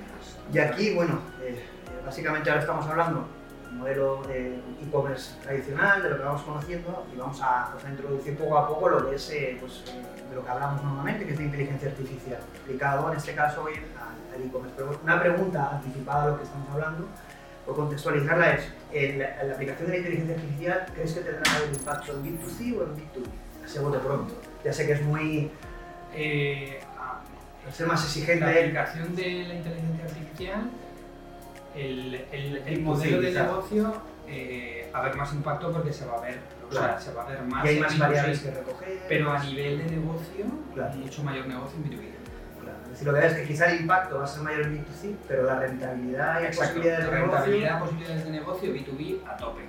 Y 0.53 0.59
aquí, 0.59 0.95
bueno, 0.95 1.21
eh, 1.43 1.63
básicamente 2.05 2.51
ahora 2.51 2.63
estamos 2.63 2.87
hablando 2.87 3.27
del 3.65 3.75
modelo 3.75 4.23
de 4.27 4.57
e-commerce 4.83 5.39
tradicional, 5.43 6.03
de 6.03 6.11
lo 6.11 6.17
que 6.17 6.23
vamos 6.25 6.43
conociendo, 6.43 7.07
y 7.15 7.17
vamos 7.17 7.41
a, 7.43 7.73
introducir 7.89 8.37
poco 8.37 8.59
a 8.59 8.67
poco 8.67 8.89
lo 8.89 9.09
que 9.09 9.17
es 9.17 9.31
eh, 9.31 9.57
pues, 9.61 9.85
eh, 9.89 10.29
de 10.29 10.35
lo 10.35 10.45
que 10.45 10.51
hablamos 10.51 10.83
normalmente, 10.83 11.25
que 11.25 11.33
es 11.33 11.39
de 11.39 11.45
inteligencia 11.45 11.91
artificial, 11.91 12.41
aplicado 12.63 13.13
en 13.13 13.17
este 13.19 13.35
caso 13.35 13.63
hoy 13.63 13.75
al 14.35 14.43
e-commerce. 14.43 14.75
Pero 14.77 14.99
una 15.03 15.21
pregunta 15.21 15.71
anticipada 15.73 16.25
a 16.25 16.27
lo 16.29 16.39
que 16.39 16.45
estamos 16.45 16.69
hablando, 16.71 17.07
por 17.67 17.77
contextualizarla 17.77 18.55
es, 18.55 18.65
¿en 18.93 19.19
la, 19.19 19.41
en 19.43 19.53
aplicación 19.53 19.87
de 19.87 19.93
la 19.93 19.99
inteligencia 19.99 20.35
artificial 20.35 20.87
crees 20.95 21.13
que 21.13 21.21
tendrá 21.21 21.53
mayor 21.53 21.69
impacto 21.73 22.13
en 22.13 22.25
B2C 22.25 22.79
o 22.79 22.83
en 22.83 22.97
B2B? 22.97 23.65
Así 23.65 23.79
a 23.79 23.83
bote 23.83 23.99
pronto. 23.99 24.35
Ya 24.65 24.73
sé 24.73 24.87
que 24.87 24.93
es 24.93 25.03
muy... 25.03 25.51
Eh, 26.15 26.81
a- 26.99 27.21
ser 27.73 27.87
más 27.87 28.01
la 28.01 28.07
exigente. 28.07 28.45
aplicación 28.45 29.15
de 29.15 29.45
la 29.47 29.55
inteligencia 29.55 30.05
artificial, 30.05 30.71
el, 31.77 32.15
el, 32.33 32.57
el 32.67 32.79
B2C, 32.79 32.83
modelo 32.83 33.21
de 33.21 33.31
negocio 33.33 34.03
eh, 34.27 34.91
a 34.93 34.99
haber 34.99 35.17
más 35.17 35.33
impacto 35.33 35.71
porque 35.73 35.93
se 35.93 36.05
va 36.07 36.17
a 36.17 36.21
ver, 36.21 36.39
o 36.69 36.73
sea, 36.73 36.99
se 36.99 37.13
va 37.13 37.23
a 37.25 37.29
ver 37.29 37.43
más. 37.43 37.65
Y 37.65 37.69
hay 37.69 37.79
más 37.81 37.95
B2C, 37.95 37.99
variables 38.01 38.41
que 38.41 38.51
recoger. 38.51 38.99
Pero 39.09 39.31
a 39.31 39.39
nivel 39.45 39.79
de 39.79 39.97
negocio, 39.97 40.47
Claro. 40.75 40.95
mucho 40.97 41.23
mayor 41.23 41.47
negocio 41.47 41.79
en 41.79 41.85
B2B. 41.91 42.09
Claro, 42.61 42.79
Es 42.85 42.91
decir, 42.91 43.07
lo 43.07 43.15
que 43.15 43.21
ves 43.21 43.33
es 43.35 43.39
que 43.39 43.47
quizá 43.47 43.71
el 43.73 43.81
impacto 43.83 44.19
va 44.19 44.25
a 44.25 44.27
ser 44.27 44.43
mayor 44.43 44.63
en 44.63 44.79
B2C, 44.85 45.15
pero 45.29 45.43
la 45.45 45.61
rentabilidad 45.61 46.41
y 46.41 46.45
Exacto. 46.47 46.65
posibilidades 46.75 47.05
de 47.05 47.11
Rentabilidad, 47.13 47.75
negocio 47.75 47.85
posibilidades 47.87 48.25
de 48.25 48.31
negocio, 48.33 48.73
B2B 48.75 49.29
a 49.29 49.37
tope. 49.37 49.61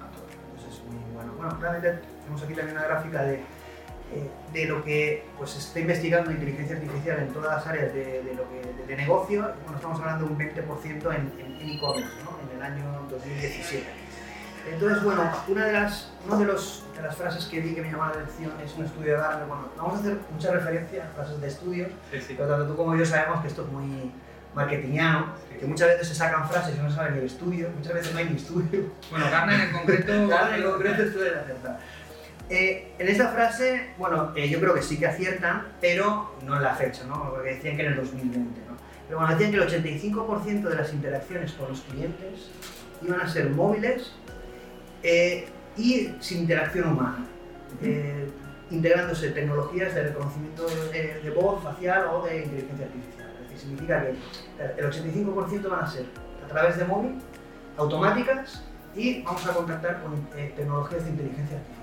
A 0.00 0.10
tope. 0.16 0.32
pues 0.54 0.74
es 0.74 0.82
muy 0.84 0.96
bueno. 1.12 1.32
Bueno, 1.36 1.58
realmente 1.60 1.98
tenemos 2.22 2.42
aquí 2.42 2.54
también 2.54 2.78
una 2.78 2.86
gráfica 2.86 3.22
de, 3.22 3.42
de 4.52 4.66
lo 4.66 4.84
que 4.84 5.24
pues, 5.36 5.50
se 5.50 5.58
está 5.58 5.80
investigando 5.80 6.30
inteligencia 6.30 6.76
artificial 6.76 7.18
en 7.20 7.32
todas 7.32 7.56
las 7.56 7.66
áreas 7.66 7.92
de, 7.92 8.22
de 8.22 8.34
lo 8.34 8.48
que, 8.48 8.60
de, 8.82 8.86
de 8.86 8.96
negocio. 8.96 9.40
Bueno, 9.64 9.76
estamos 9.76 9.98
hablando 10.00 10.26
de 10.26 10.32
un 10.32 10.38
20% 10.38 11.14
en 11.14 11.32
en- 11.40 11.60
en 11.60 11.70
e-commerce 11.70 12.10
¿no? 12.24 12.38
en 12.50 12.56
el 12.56 12.62
año 12.62 12.84
2017. 13.10 13.84
Entonces, 14.72 15.02
bueno, 15.02 15.30
una 15.48 15.66
de 15.66 15.72
las, 15.72 16.10
una 16.26 16.38
de, 16.38 16.44
los, 16.46 16.84
de 16.96 17.02
las 17.02 17.16
frases 17.16 17.44
que 17.46 17.60
vi 17.60 17.74
que 17.74 17.82
me 17.82 17.90
llamó 17.90 18.04
la 18.06 18.10
atención 18.12 18.52
es 18.64 18.74
un 18.76 18.84
estudio 18.84 19.12
de 19.12 19.18
Gartner. 19.18 19.46
Bueno, 19.46 19.68
vamos 19.76 19.96
a 19.96 19.98
hacer 20.00 20.16
mucha 20.32 20.50
referencia 20.52 21.04
a 21.04 21.08
frases 21.14 21.40
de 21.40 21.48
estudios, 21.48 21.88
Sí, 22.12 22.20
sí. 22.20 22.34
pero 22.36 22.48
tanto 22.48 22.66
tú 22.68 22.76
como 22.76 22.94
yo 22.96 23.04
sabemos 23.04 23.40
que 23.42 23.48
esto 23.48 23.62
es 23.62 23.68
muy, 23.68 24.10
marketingiano, 24.54 25.34
que 25.58 25.66
muchas 25.66 25.88
veces 25.88 26.08
se 26.08 26.14
sacan 26.14 26.48
frases 26.48 26.76
y 26.76 26.80
no 26.80 26.90
saben 26.90 27.14
ni 27.14 27.18
el 27.20 27.26
estudio, 27.26 27.68
muchas 27.76 27.92
veces 27.94 28.12
no 28.12 28.18
hay 28.20 28.26
ni 28.30 28.36
estudio. 28.36 28.84
Bueno, 29.10 29.26
Garner 29.30 29.60
en 29.60 29.72
concreto... 29.72 30.12
Garner 30.28 30.60
en 30.60 30.70
concreto 30.70 31.12
suele 31.12 31.36
acertar. 31.38 31.78
Eh, 32.50 32.92
en 32.98 33.08
esta 33.08 33.28
frase, 33.28 33.94
bueno, 33.98 34.32
eh, 34.36 34.48
yo 34.48 34.60
creo 34.60 34.74
que 34.74 34.82
sí 34.82 34.98
que 34.98 35.06
aciertan, 35.06 35.68
pero 35.80 36.34
no 36.44 36.56
en 36.56 36.62
la 36.62 36.74
fecha, 36.74 37.04
¿no? 37.04 37.30
Porque 37.30 37.54
decían 37.54 37.76
que 37.76 37.86
en 37.86 37.92
el 37.92 37.96
2020, 37.96 38.60
¿no? 38.68 38.76
Pero 39.06 39.18
bueno, 39.18 39.34
decían 39.34 39.50
que 39.50 39.56
el 39.56 39.82
85% 39.82 40.62
de 40.62 40.76
las 40.76 40.92
interacciones 40.92 41.52
con 41.52 41.68
los 41.68 41.80
clientes 41.82 42.50
iban 43.02 43.20
a 43.20 43.28
ser 43.28 43.50
móviles 43.50 44.12
eh, 45.02 45.46
y 45.76 46.10
sin 46.20 46.40
interacción 46.40 46.92
humana, 46.92 47.24
eh, 47.82 48.28
integrándose 48.70 49.30
tecnologías 49.30 49.94
de 49.94 50.04
reconocimiento 50.04 50.66
de, 50.66 51.20
de 51.22 51.30
voz 51.30 51.62
facial 51.62 52.06
o 52.12 52.24
de 52.24 52.44
inteligencia 52.44 52.86
artificial. 52.86 53.30
Es 53.36 53.40
decir, 53.42 53.58
significa 53.58 54.02
que 54.02 54.80
el 54.80 54.90
85% 54.90 55.68
van 55.68 55.84
a 55.84 55.90
ser 55.90 56.06
a 56.44 56.48
través 56.48 56.76
de 56.76 56.84
móvil, 56.84 57.18
automáticas 57.76 58.62
y 58.94 59.22
vamos 59.22 59.46
a 59.46 59.52
contactar 59.52 60.02
con 60.02 60.14
eh, 60.36 60.52
tecnologías 60.56 61.04
de 61.04 61.10
inteligencia 61.10 61.56
artificial. 61.56 61.73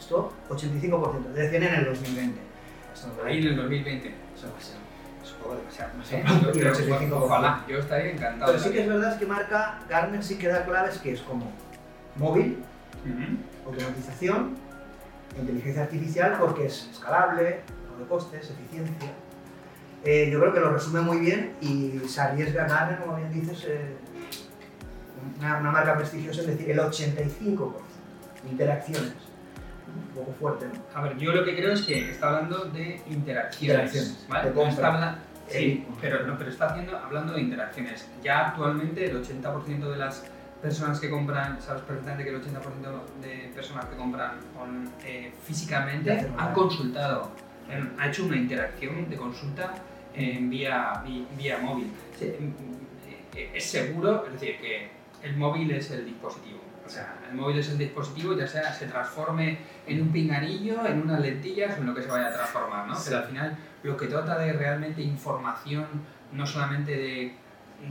Esto 0.00 0.32
85%, 0.48 1.32
decían 1.34 1.62
en 1.62 1.74
el 1.74 1.84
2020. 1.84 2.40
Esto 2.94 3.08
Ahí 3.24 3.38
en 3.38 3.48
el 3.48 3.56
2020. 3.56 4.08
Eso 4.34 4.48
va 4.50 4.58
a 4.58 4.62
ser 4.62 4.76
es 5.22 5.32
un 5.32 5.38
poco 5.42 5.56
demasiado, 5.56 5.90
no 5.98 6.04
sé. 6.04 6.24
yo 6.42 6.50
Y 6.54 6.58
el 6.58 6.72
creo 6.72 6.72
que 6.72 7.10
85%. 7.10 7.12
ojalá, 7.12 7.64
yo 7.68 7.78
estaría 7.78 8.12
encantado. 8.12 8.52
Pero 8.52 8.64
sí 8.64 8.70
que 8.70 8.80
es 8.80 8.88
verdad 8.88 9.18
que 9.18 9.26
marca, 9.26 9.80
Gartner 9.88 10.24
sí 10.24 10.38
que 10.38 10.48
da 10.48 10.64
claves 10.64 10.98
que 10.98 11.12
es 11.12 11.20
como 11.20 11.52
móvil, 12.16 12.62
automatización, 13.66 14.56
inteligencia 15.38 15.82
artificial 15.82 16.36
porque 16.40 16.66
es 16.66 16.88
escalable, 16.90 17.60
no 17.90 17.98
de 17.98 18.08
costes, 18.08 18.50
eficiencia. 18.50 19.12
Eh, 20.02 20.30
yo 20.32 20.40
creo 20.40 20.54
que 20.54 20.60
lo 20.60 20.70
resume 20.72 21.02
muy 21.02 21.18
bien 21.18 21.52
y 21.60 22.00
se 22.08 22.22
arriesga 22.22 22.66
Gartner, 22.66 23.00
como 23.00 23.16
bien 23.16 23.30
dices, 23.30 23.66
eh, 23.68 23.96
una, 25.38 25.58
una 25.58 25.70
marca 25.70 25.94
prestigiosa, 25.96 26.40
es 26.40 26.46
decir, 26.46 26.70
el 26.70 26.78
85% 26.78 27.72
de 28.42 28.50
interacciones. 28.50 29.12
Un 29.94 30.14
poco 30.14 30.32
fuerte, 30.38 30.66
¿no? 30.66 30.98
A 30.98 31.02
ver, 31.02 31.16
yo 31.18 31.32
lo 31.32 31.44
que 31.44 31.56
creo 31.56 31.72
es 31.72 31.82
que 31.82 32.10
está 32.10 32.28
hablando 32.28 32.64
de 32.66 33.00
interacciones, 33.08 33.94
Interacciones, 33.94 34.26
¿vale? 34.28 34.50
de 34.50 34.68
está 34.68 34.86
habla- 34.88 35.18
Sí, 35.48 35.56
Eh, 35.58 35.86
pero, 36.00 36.24
no, 36.26 36.38
pero 36.38 36.50
está 36.50 36.66
haciendo, 36.66 36.96
hablando 36.96 37.32
de 37.32 37.40
interacciones. 37.40 38.06
Ya 38.22 38.48
actualmente 38.50 39.04
el 39.10 39.16
80% 39.16 39.90
de 39.90 39.96
las 39.98 40.24
personas 40.62 41.00
que 41.00 41.10
compran, 41.10 41.60
sabes 41.60 41.82
perfectamente 41.82 42.22
que 42.22 42.30
el 42.30 42.36
80% 42.36 43.04
de 43.20 43.50
personas 43.54 43.86
que 43.86 43.96
compran 43.96 44.32
on- 44.60 44.88
eh, 45.04 45.32
físicamente 45.44 46.28
han 46.38 46.52
consultado, 46.52 47.32
han- 47.68 47.94
ha 47.98 48.08
hecho 48.08 48.26
una 48.26 48.36
interacción 48.36 49.10
de 49.10 49.16
consulta 49.16 49.74
en 50.14 50.48
vía, 50.50 51.02
vi- 51.04 51.26
vía 51.36 51.58
móvil. 51.58 51.90
Se- 52.16 52.38
eh, 53.34 53.50
Es 53.54 53.70
seguro, 53.70 54.24
es 54.26 54.32
decir, 54.34 54.58
que 54.60 54.88
el 55.22 55.36
móvil 55.36 55.70
es 55.70 55.90
el 55.90 56.04
dispositivo. 56.04 56.60
O 56.86 56.88
sea, 56.88 57.14
el 57.28 57.36
móvil 57.36 57.58
es 57.58 57.68
el 57.68 57.78
dispositivo, 57.78 58.36
ya 58.36 58.46
sea 58.46 58.72
se 58.72 58.86
transforme 58.86 59.58
en 59.86 60.02
un 60.02 60.10
pinganillo, 60.10 60.84
en 60.86 61.02
unas 61.02 61.20
lentillas 61.20 61.76
o 61.78 61.80
en 61.80 61.86
lo 61.86 61.94
que 61.94 62.02
se 62.02 62.08
vaya 62.08 62.28
a 62.28 62.32
transformar, 62.32 62.88
¿no? 62.88 62.96
Sí. 62.96 63.02
Pero 63.06 63.18
al 63.18 63.28
final 63.28 63.56
lo 63.84 63.96
que 63.96 64.06
trata 64.08 64.38
de 64.38 64.52
realmente 64.52 65.00
información, 65.02 65.86
no 66.32 66.46
solamente 66.46 66.92
de 66.96 67.34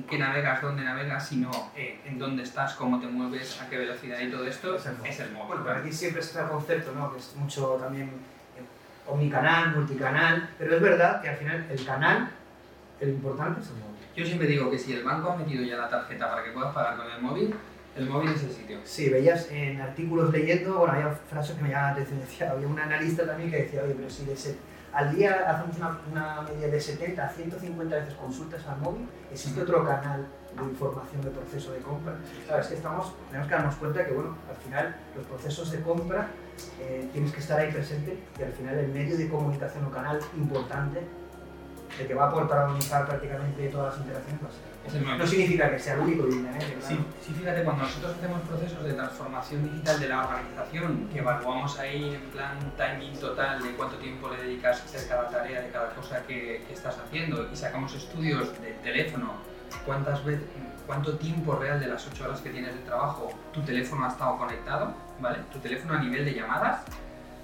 qué 0.07 0.19
navegas, 0.19 0.61
dónde 0.61 0.83
navegas, 0.83 1.27
sino 1.27 1.49
eh, 1.75 1.99
en 2.05 2.19
dónde 2.19 2.43
estás, 2.43 2.73
cómo 2.73 2.99
te 2.99 3.07
mueves, 3.07 3.59
a 3.61 3.69
qué 3.69 3.77
velocidad 3.77 4.19
y 4.19 4.29
todo 4.29 4.45
esto, 4.45 4.75
Es 4.75 4.85
el 4.85 4.97
móvil. 4.97 5.11
es 5.11 5.19
el 5.21 5.31
móvil. 5.31 5.47
Bueno, 5.47 5.63
pero 5.65 5.79
aquí 5.79 5.91
siempre 5.93 6.21
está 6.21 6.43
el 6.43 6.49
concepto, 6.49 6.91
¿no? 6.93 7.11
Que 7.11 7.19
es 7.19 7.35
mucho 7.37 7.77
también 7.81 8.07
eh, 8.07 9.07
omnicanal, 9.07 9.75
multicanal, 9.75 10.49
pero 10.57 10.75
es 10.75 10.81
verdad 10.81 11.21
que 11.21 11.29
al 11.29 11.37
final 11.37 11.65
el 11.69 11.85
canal, 11.85 12.29
el 12.99 13.09
importante 13.09 13.61
es 13.61 13.67
el 13.69 13.75
móvil. 13.75 13.98
Yo 14.19 14.25
siempre 14.25 14.47
digo 14.49 14.69
que 14.69 14.77
si 14.77 14.91
el 14.91 15.01
banco 15.01 15.31
ha 15.31 15.37
metido 15.37 15.63
ya 15.63 15.77
la 15.77 15.87
tarjeta 15.87 16.29
para 16.29 16.43
que 16.43 16.51
puedas 16.51 16.73
pagar 16.73 16.97
con 16.97 17.09
el 17.09 17.21
móvil, 17.21 17.55
el 17.95 18.09
móvil 18.09 18.31
es 18.31 18.43
el 18.43 18.51
sitio. 18.51 18.77
Sí, 18.83 19.09
veías 19.09 19.49
en 19.49 19.79
artículos 19.79 20.29
leyendo, 20.33 20.77
bueno, 20.77 20.93
había 20.93 21.11
frases 21.11 21.55
que 21.55 21.61
me 21.61 21.69
llamaban 21.69 21.95
la 21.95 22.01
atención, 22.01 22.19
decía, 22.19 22.51
había 22.51 22.67
un 22.67 22.77
analista 22.77 23.25
también 23.25 23.49
que 23.49 23.61
decía, 23.61 23.81
oye, 23.81 23.93
pero 23.95 24.09
si 24.09 24.25
de 24.25 24.35
al 24.91 25.15
día 25.15 25.49
hacemos 25.49 25.77
una, 25.77 26.01
una 26.11 26.41
media 26.41 26.67
de 26.67 26.81
70 26.81 27.23
a 27.23 27.29
150 27.29 27.95
veces 27.95 28.13
consultas 28.15 28.67
al 28.67 28.81
móvil, 28.81 29.07
¿existe 29.31 29.61
otro 29.61 29.85
canal 29.85 30.27
de 30.57 30.63
información 30.65 31.21
de 31.21 31.29
proceso 31.29 31.71
de 31.71 31.79
compra? 31.79 32.15
Claro, 32.45 32.61
es 32.61 32.67
que 32.67 32.75
estamos, 32.75 33.13
tenemos 33.27 33.47
que 33.47 33.55
darnos 33.55 33.75
cuenta 33.75 34.05
que, 34.05 34.11
bueno, 34.11 34.35
al 34.49 34.57
final 34.57 34.95
los 35.15 35.25
procesos 35.27 35.71
de 35.71 35.79
compra 35.79 36.27
eh, 36.81 37.07
tienes 37.13 37.31
que 37.31 37.39
estar 37.39 37.57
ahí 37.57 37.71
presente 37.71 38.17
y 38.37 38.43
al 38.43 38.51
final 38.51 38.79
el 38.79 38.89
medio 38.89 39.17
de 39.17 39.29
comunicación 39.29 39.85
o 39.85 39.91
canal 39.91 40.19
importante, 40.35 41.07
el 41.99 42.07
que 42.07 42.13
va 42.13 42.25
a 42.29 42.33
protagonizar 42.33 43.05
prácticamente 43.05 43.67
todas 43.69 43.93
las 43.93 44.05
interacciones 44.05 44.43
va 44.43 44.47
a 44.47 44.51
ser. 44.51 44.69
No 45.19 45.27
significa 45.27 45.69
que 45.69 45.77
sea 45.79 45.93
el 45.95 45.99
único, 45.99 46.23
evidentemente, 46.23 46.65
Sí, 46.81 46.95
claro. 46.95 47.03
sí, 47.21 47.33
fíjate, 47.33 47.63
cuando 47.63 47.83
nosotros 47.83 48.15
hacemos 48.17 48.41
procesos 48.41 48.83
de 48.83 48.93
transformación 48.93 49.63
digital 49.69 49.99
de 49.99 50.07
la 50.07 50.25
organización, 50.25 51.09
que 51.11 51.19
evaluamos 51.19 51.77
ahí 51.77 52.15
en 52.15 52.21
plan 52.31 52.57
timing 52.75 53.19
total 53.19 53.61
de 53.61 53.71
cuánto 53.71 53.97
tiempo 53.97 54.29
le 54.29 54.41
dedicas 54.41 54.81
a 54.81 54.85
hacer 54.85 55.07
cada 55.07 55.29
tarea, 55.29 55.61
de 55.61 55.69
cada 55.69 55.89
cosa 55.93 56.23
que, 56.25 56.63
que 56.67 56.73
estás 56.73 56.97
haciendo, 56.97 57.47
y 57.51 57.55
sacamos 57.55 57.93
estudios 57.93 58.59
del 58.61 58.75
teléfono, 58.77 59.33
cuántas 59.85 60.23
veces, 60.25 60.43
cuánto 60.87 61.17
tiempo 61.17 61.55
real 61.55 61.79
de 61.79 61.87
las 61.87 62.07
8 62.07 62.23
horas 62.25 62.41
que 62.41 62.49
tienes 62.49 62.73
de 62.73 62.81
trabajo 62.81 63.31
tu 63.53 63.61
teléfono 63.61 64.05
ha 64.05 64.07
estado 64.07 64.37
conectado, 64.37 64.93
¿vale? 65.19 65.39
Tu 65.53 65.59
teléfono 65.59 65.93
a 65.93 65.99
nivel 66.01 66.25
de 66.25 66.33
llamadas. 66.33 66.81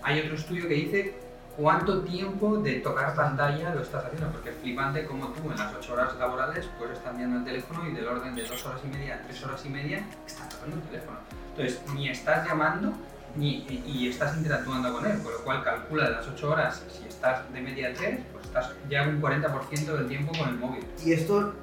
Hay 0.02 0.20
otro 0.22 0.34
estudio 0.36 0.68
que 0.68 0.74
dice 0.74 1.16
cuánto 1.58 2.02
tiempo 2.02 2.58
de 2.58 2.80
tocar 2.80 3.16
pantalla 3.16 3.74
lo 3.74 3.82
estás 3.82 4.06
haciendo, 4.06 4.30
porque 4.32 4.50
es 4.50 4.56
flipante 4.58 5.06
como 5.06 5.28
tú 5.30 5.50
en 5.52 5.58
las 5.58 5.74
8 5.74 5.94
horas 5.94 6.16
laborales 6.18 6.70
pues 6.78 6.92
estás 6.92 7.16
viendo 7.16 7.38
el 7.38 7.46
teléfono 7.46 7.88
y 7.88 7.94
del 7.94 8.08
orden 8.08 8.36
de 8.36 8.44
2 8.44 8.66
horas 8.66 8.82
y 8.84 8.88
media 8.88 9.16
a 9.16 9.28
3 9.28 9.44
horas 9.46 9.66
y 9.66 9.70
media 9.70 10.06
estás 10.26 10.50
tocando 10.50 10.76
el 10.76 10.82
teléfono. 10.84 11.18
Entonces, 11.52 11.82
ni 11.94 12.10
estás 12.10 12.48
llamando 12.48 12.94
ni, 13.36 13.66
y, 13.86 14.08
estás 14.10 14.38
interactuando 14.38 14.94
con 14.94 15.06
él, 15.06 15.22
con 15.22 15.34
lo 15.34 15.40
cual 15.40 15.64
calcula 15.64 16.06
de 16.06 16.12
las 16.12 16.28
8 16.28 16.50
horas, 16.50 16.84
si 16.90 17.08
estás 17.08 17.52
de 17.52 17.62
media 17.62 17.90
a 17.90 17.94
3, 17.94 18.20
pues 18.32 18.46
estás 18.46 18.72
ya 18.90 19.04
un 19.04 19.22
40% 19.22 19.86
del 19.86 20.08
tiempo 20.08 20.32
con 20.38 20.50
el 20.50 20.56
móvil. 20.56 20.86
Y 21.04 21.14
esto, 21.14 21.54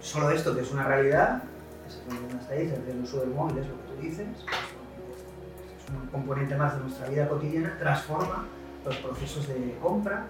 solo 0.00 0.30
esto 0.30 0.54
que 0.54 0.62
es 0.62 0.70
una 0.70 0.84
realidad, 0.84 1.42
es 1.86 2.00
una 2.08 3.02
uso 3.02 3.20
del 3.20 3.30
móvil 3.30 3.58
es 3.58 3.66
lo 3.66 3.74
que 3.74 3.82
tú 3.82 4.02
dices, 4.02 4.26
es 4.26 5.94
un 5.94 6.06
componente 6.08 6.56
más 6.56 6.74
de 6.74 6.80
nuestra 6.80 7.08
vida 7.08 7.28
cotidiana, 7.28 7.76
transforma 7.78 8.46
los 8.88 8.96
procesos 8.98 9.46
de 9.48 9.76
compra 9.82 10.26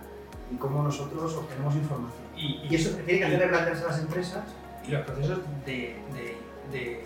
y 0.52 0.56
cómo 0.56 0.82
nosotros 0.82 1.34
obtenemos 1.34 1.74
información. 1.74 2.22
Y, 2.36 2.66
Y 2.70 2.74
eso 2.76 2.90
tiene 3.04 3.18
que 3.20 3.24
hacer 3.26 3.40
replantearse 3.40 3.84
a 3.84 3.88
las 3.88 3.98
empresas. 4.00 4.44
y 4.86 4.90
los 4.90 5.02
procesos 5.02 5.38
de, 5.66 5.96
de, 6.14 6.36
de, 6.72 7.04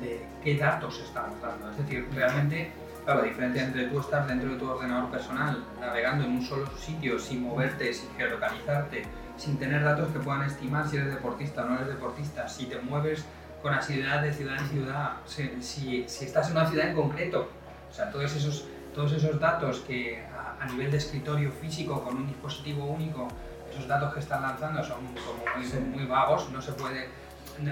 de 0.00 0.26
qué 0.42 0.56
datos 0.56 0.98
estamos 1.04 1.40
dando. 1.42 1.70
Es 1.70 1.76
decir, 1.78 2.08
realmente, 2.14 2.70
claro, 3.04 3.20
la 3.20 3.26
diferencia 3.28 3.64
entre 3.64 3.84
tú 3.88 4.00
estar 4.00 4.26
dentro 4.26 4.50
de 4.50 4.56
tu 4.56 4.68
ordenador 4.68 5.10
personal, 5.10 5.62
navegando 5.80 6.24
en 6.24 6.32
un 6.32 6.42
solo 6.42 6.66
sitio, 6.78 7.18
sin 7.18 7.42
moverte, 7.42 7.92
sin 7.92 8.08
geolocalizarte, 8.16 9.02
sin 9.36 9.58
tener 9.58 9.84
datos 9.84 10.08
que 10.12 10.18
puedan 10.20 10.44
estimar 10.44 10.88
si 10.88 10.96
eres 10.96 11.12
deportista 11.14 11.64
o 11.64 11.68
no 11.68 11.74
eres 11.76 11.88
deportista, 11.88 12.48
si 12.48 12.64
te 12.66 12.78
mueves 12.80 13.24
con 13.60 13.74
asiduidad 13.74 14.22
de 14.22 14.32
ciudad 14.32 14.56
en 14.58 14.68
ciudad, 14.68 15.12
si, 15.26 15.50
si, 15.60 16.04
si 16.08 16.24
estás 16.24 16.46
en 16.50 16.56
una 16.56 16.66
ciudad 16.70 16.88
en 16.88 16.94
concreto, 16.94 17.48
o 17.90 17.92
sea, 17.92 18.10
todos 18.10 18.34
esos, 18.34 18.66
todos 18.94 19.12
esos 19.12 19.38
datos 19.38 19.80
que 19.80 20.22
a, 20.58 20.64
a 20.64 20.66
nivel 20.66 20.90
de 20.90 20.96
escritorio 20.98 21.50
físico 21.52 22.02
con 22.02 22.16
un 22.16 22.26
dispositivo 22.26 22.84
único 22.86 23.28
esos 23.70 23.86
datos 23.88 24.14
que 24.14 24.20
están 24.20 24.42
lanzando 24.42 24.82
son 24.82 24.98
como 24.98 25.56
muy, 25.56 25.66
Sí. 25.66 25.78
muy 25.78 26.06
vagos, 26.06 26.48
no 26.50 26.62
se 26.62 26.72
puede, 26.72 27.08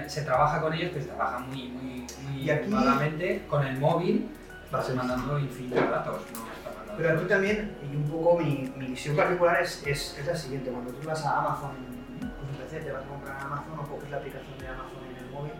se 0.07 0.21
trabaja 0.23 0.61
con 0.61 0.73
ellos, 0.73 0.91
pero 0.93 1.05
se 1.05 1.11
trabaja 1.11 1.39
muy, 1.39 1.69
muy, 1.69 2.05
muy 2.23 2.49
aquí- 2.49 2.69
vagamente. 2.69 3.45
Con 3.49 3.65
el 3.65 3.79
móvil 3.79 4.29
Va 4.73 4.79
a 4.79 4.81
vas 4.81 4.95
mandando 4.95 5.39
infinitos 5.39 5.89
datos, 5.89 6.21
no 6.33 6.39
mandando 6.41 6.93
Pero 6.97 7.09
aquí 7.17 7.25
también, 7.27 7.77
y 7.91 7.95
un 7.95 8.03
poco 8.09 8.37
mi, 8.39 8.71
mi 8.77 8.87
visión 8.87 9.15
particular 9.15 9.61
es, 9.61 9.81
es, 9.85 10.17
es 10.19 10.25
la 10.25 10.35
siguiente, 10.35 10.69
cuando 10.71 10.91
tú 10.91 11.07
vas 11.07 11.23
a 11.25 11.39
Amazon 11.39 11.71
con 12.19 12.47
tu 12.47 12.63
PC, 12.63 12.79
te 12.83 12.91
vas 12.91 13.03
a 13.03 13.07
comprar 13.07 13.37
en 13.39 13.45
Amazon 13.45 13.79
o 13.79 13.83
coges 13.83 14.09
la 14.11 14.17
aplicación 14.17 14.57
de 14.59 14.67
Amazon 14.67 14.99
en 15.09 15.23
el 15.25 15.31
móvil, 15.31 15.51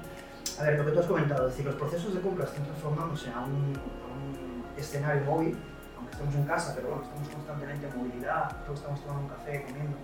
a 0.60 0.64
ver, 0.64 0.80
lo 0.80 0.86
que 0.86 0.92
tú 0.92 1.00
has 1.00 1.06
comentado, 1.06 1.48
es 1.48 1.52
decir, 1.54 1.66
los 1.66 1.76
procesos 1.76 2.14
de 2.16 2.22
compra 2.22 2.46
están 2.46 2.64
transformándose 2.66 3.30
a 3.32 3.40
un, 3.42 3.74
a 3.78 4.08
un 4.14 4.64
escenario 4.78 5.24
móvil, 5.24 5.58
estemos 6.12 6.36
en 6.36 6.46
casa, 6.46 6.74
pero 6.76 6.90
bueno, 6.90 7.04
estamos 7.04 7.30
constantemente 7.30 7.88
en 7.88 7.98
movilidad, 7.98 8.52
todos 8.66 8.80
estamos 8.80 9.02
tomando 9.02 9.24
un 9.24 9.30
café, 9.30 9.64
comiendo. 9.64 9.98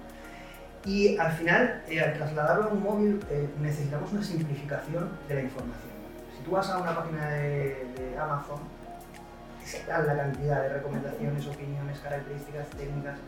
Y 0.86 1.18
al 1.18 1.32
final, 1.34 1.84
eh, 1.88 2.02
al 2.02 2.14
trasladarlo 2.14 2.64
a 2.64 2.68
un 2.68 2.82
móvil, 2.82 3.20
eh, 3.30 3.48
necesitamos 3.60 4.12
una 4.12 4.24
simplificación 4.24 5.10
de 5.28 5.36
la 5.36 5.42
información. 5.42 5.92
Si 6.36 6.44
tú 6.44 6.52
vas 6.52 6.70
a 6.70 6.78
una 6.80 6.96
página 6.96 7.30
de, 7.30 7.88
de 7.96 8.18
Amazon, 8.18 8.60
es 9.64 9.86
tal 9.86 10.08
la 10.08 10.18
cantidad 10.18 10.64
de 10.64 10.70
recomendaciones, 10.70 11.46
opiniones, 11.46 12.00
características 12.00 12.68
técnicas. 12.72 13.20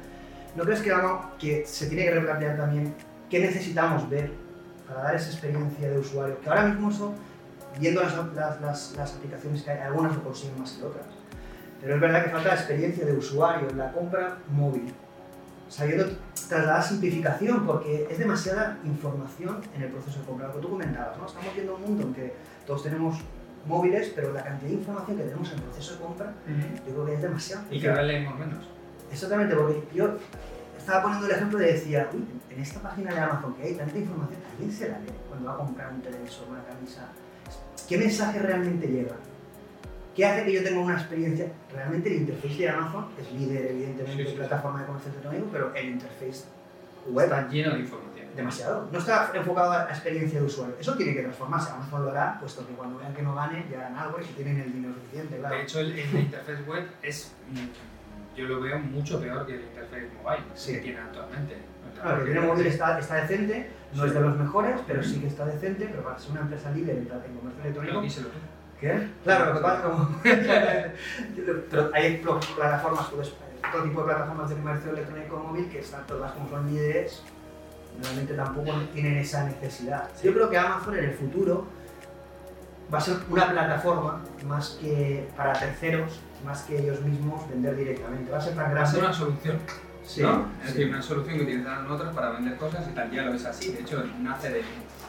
¿No 0.55 0.63
crees 0.63 0.81
que, 0.81 0.91
vamos, 0.91 1.25
que 1.39 1.65
se 1.65 1.87
tiene 1.87 2.05
que 2.05 2.11
replantear 2.11 2.57
también 2.57 2.95
qué 3.29 3.39
necesitamos 3.39 4.09
ver 4.09 4.31
para 4.87 5.03
dar 5.03 5.15
esa 5.15 5.29
experiencia 5.29 5.89
de 5.89 5.99
usuario? 5.99 6.39
Que 6.41 6.49
ahora 6.49 6.65
mismo 6.65 6.89
eso, 6.89 7.13
viendo 7.79 8.01
las, 8.01 8.15
las, 8.33 8.61
las, 8.61 8.93
las 8.97 9.13
aplicaciones 9.13 9.61
que 9.61 9.71
hay, 9.71 9.79
algunas 9.79 10.15
lo 10.15 10.23
consiguen 10.23 10.59
más 10.59 10.71
que 10.71 10.85
otras. 10.85 11.05
Pero 11.83 11.95
es 11.95 12.01
verdad 12.01 12.23
que 12.23 12.29
falta 12.29 12.47
la 12.47 12.55
experiencia 12.55 13.05
de 13.05 13.11
usuario 13.11 13.69
en 13.69 13.77
la 13.77 13.91
compra 13.91 14.37
móvil. 14.49 14.93
sabiendo 15.67 16.05
trasladar 16.47 16.83
simplificación, 16.83 17.65
porque 17.65 18.07
es 18.09 18.17
demasiada 18.17 18.77
información 18.85 19.59
en 19.75 19.83
el 19.83 19.89
proceso 19.89 20.19
de 20.19 20.25
compra. 20.25 20.47
Lo 20.47 20.53
que 20.53 20.59
tú 20.59 20.69
comentabas, 20.69 21.17
¿no? 21.17 21.25
Estamos 21.25 21.53
viendo 21.55 21.75
un 21.75 21.81
mundo 21.81 22.03
en 22.03 22.13
que 22.13 22.33
todos 22.67 22.83
tenemos 22.83 23.17
móviles, 23.65 24.11
pero 24.15 24.31
la 24.33 24.43
cantidad 24.43 24.69
de 24.69 24.75
información 24.75 25.17
que 25.17 25.23
tenemos 25.23 25.51
en 25.51 25.57
el 25.57 25.63
proceso 25.63 25.93
de 25.95 25.99
compra, 25.99 26.33
yo 26.87 26.93
creo 26.93 27.05
que 27.05 27.13
es 27.15 27.21
demasiado. 27.21 27.63
Y 27.71 27.81
cada 27.81 27.97
vez 27.97 28.05
leemos 28.05 28.39
menos. 28.39 28.69
Exactamente, 29.11 29.55
porque 29.55 29.83
yo 29.95 30.17
estaba 30.77 31.01
poniendo 31.01 31.27
el 31.27 31.33
ejemplo 31.33 31.61
y 31.61 31.65
decía, 31.65 32.09
uy, 32.13 32.23
en 32.49 32.61
esta 32.61 32.79
página 32.79 33.13
de 33.13 33.19
Amazon 33.19 33.55
que 33.55 33.63
hay 33.63 33.73
tanta 33.73 33.97
información, 33.97 34.39
¿alguien 34.51 34.71
se 34.71 34.89
la 34.89 34.99
lee 34.99 35.11
cuando 35.27 35.47
va 35.49 35.55
a 35.55 35.57
comprar 35.57 35.91
un 35.91 36.01
televisor, 36.01 36.47
una 36.49 36.63
camisa? 36.63 37.07
¿Qué 37.89 37.97
mensaje 37.97 38.39
realmente 38.39 38.87
llega? 38.87 39.15
¿Qué 40.15 40.25
hace 40.25 40.45
que 40.45 40.53
yo 40.53 40.63
tenga 40.63 40.79
una 40.81 40.93
experiencia? 40.93 41.47
Realmente 41.73 42.09
el 42.09 42.21
interface 42.21 42.55
de 42.57 42.69
Amazon 42.69 43.07
es 43.19 43.31
líder, 43.31 43.65
evidentemente, 43.71 44.23
Sí, 44.23 44.29
sí, 44.29 44.31
en 44.31 44.37
plataforma 44.37 44.79
de 44.81 44.85
comercio 44.85 45.09
electrónico, 45.11 45.47
pero 45.51 45.73
el 45.75 45.85
interface 45.89 46.43
web 47.09 47.25
Está 47.25 47.47
lleno 47.49 47.73
de 47.73 47.79
información. 47.79 48.27
demasiado. 48.35 48.89
No 48.91 48.99
está 48.99 49.31
enfocado 49.33 49.71
a 49.71 49.85
la 49.85 49.89
experiencia 49.89 50.39
de 50.39 50.45
usuario. 50.45 50.75
Eso 50.79 50.95
tiene 50.95 51.13
que 51.15 51.21
transformarse. 51.21 51.71
Amazon 51.71 52.05
lo 52.05 52.11
hará, 52.11 52.39
puesto 52.39 52.65
que 52.67 52.73
cuando 52.73 52.99
vean 52.99 53.13
que 53.13 53.21
no 53.23 53.33
gane, 53.35 53.65
ya 53.71 53.79
harán 53.79 53.95
algo 53.97 54.19
y 54.21 54.25
tienen 54.33 54.59
el 54.61 54.71
dinero 54.73 54.93
suficiente, 54.93 55.37
claro. 55.37 55.55
De 55.55 55.61
hecho, 55.63 55.79
el, 55.79 55.97
el 55.99 56.15
interfaz 56.19 56.67
web 56.67 56.85
es, 57.01 57.31
yo 58.35 58.45
lo 58.45 58.61
veo 58.61 58.79
mucho 58.79 59.19
peor 59.19 59.45
que 59.47 59.55
el 59.55 59.61
interfaz 59.61 59.99
mobile 60.23 60.43
Sí. 60.53 60.73
que 60.73 60.79
tiene 60.79 60.99
actualmente. 60.99 61.57
Claro, 62.01 62.19
que 62.25 62.31
tiene 62.31 62.47
móvil 62.47 62.65
está, 62.67 62.99
está 62.99 63.15
decente, 63.15 63.69
no 63.93 64.05
es 64.05 64.13
de 64.13 64.19
los 64.19 64.37
mejores, 64.37 64.75
pero 64.87 65.03
sí 65.03 65.19
que 65.19 65.27
está 65.27 65.45
decente, 65.45 65.87
pero 65.89 66.03
para 66.03 66.17
ser 66.19 66.31
una 66.31 66.41
empresa 66.41 66.71
líder 66.71 66.97
en, 66.97 67.05
comercio 67.05 67.61
electrónico... 67.63 68.01
Claro, 69.23 69.45
lo 69.45 69.53
que 69.55 69.59
pasa 69.61 69.75
es 69.77 69.83
como... 69.83 70.09
pero 71.69 71.89
hay 71.93 72.17
pl- 72.17 72.39
plataformas, 72.55 73.07
pues, 73.15 73.33
todo 73.71 73.83
tipo 73.83 74.01
de 74.01 74.05
plataformas 74.13 74.49
de 74.49 74.55
comercio 74.55 74.91
electrónico 74.91 75.37
móvil 75.37 75.69
que 75.69 75.79
están 75.79 76.05
todas 76.05 76.31
como 76.33 76.49
son 76.49 76.67
líderes, 76.71 77.23
realmente 78.01 78.33
tampoco 78.33 78.71
tienen 78.93 79.17
esa 79.17 79.45
necesidad. 79.45 80.09
Yo 80.23 80.33
creo 80.33 80.49
que 80.49 80.57
Amazon 80.57 80.97
en 80.97 81.05
el 81.05 81.13
futuro 81.13 81.65
va 82.93 82.97
a 82.97 83.01
ser 83.01 83.15
una 83.29 83.49
plataforma 83.51 84.21
más 84.47 84.77
que 84.81 85.27
para 85.37 85.53
terceros, 85.53 86.19
más 86.45 86.63
que 86.63 86.77
ellos 86.79 87.01
mismos 87.01 87.47
vender 87.49 87.75
directamente. 87.75 88.31
Va 88.31 88.37
a 88.37 88.41
ser 88.41 88.55
tan 88.55 88.75
Va 88.75 88.81
a 88.81 88.85
ser 88.85 89.03
una 89.03 89.13
solución, 89.13 89.57
Sí, 90.05 90.21
¿no? 90.21 90.47
Es 90.61 90.71
sí. 90.71 90.73
decir, 90.79 90.89
una 90.89 91.01
solución 91.01 91.37
que 91.37 91.43
utilizan 91.43 91.89
otros 91.89 92.13
para 92.13 92.31
vender 92.31 92.57
cosas 92.57 92.85
y 92.89 92.91
tal 92.93 93.09
día 93.09 93.21
lo 93.23 93.33
es 93.33 93.45
así. 93.45 93.71
De 93.71 93.79
hecho, 93.79 94.03
nace 94.19 94.49
de, 94.49 94.63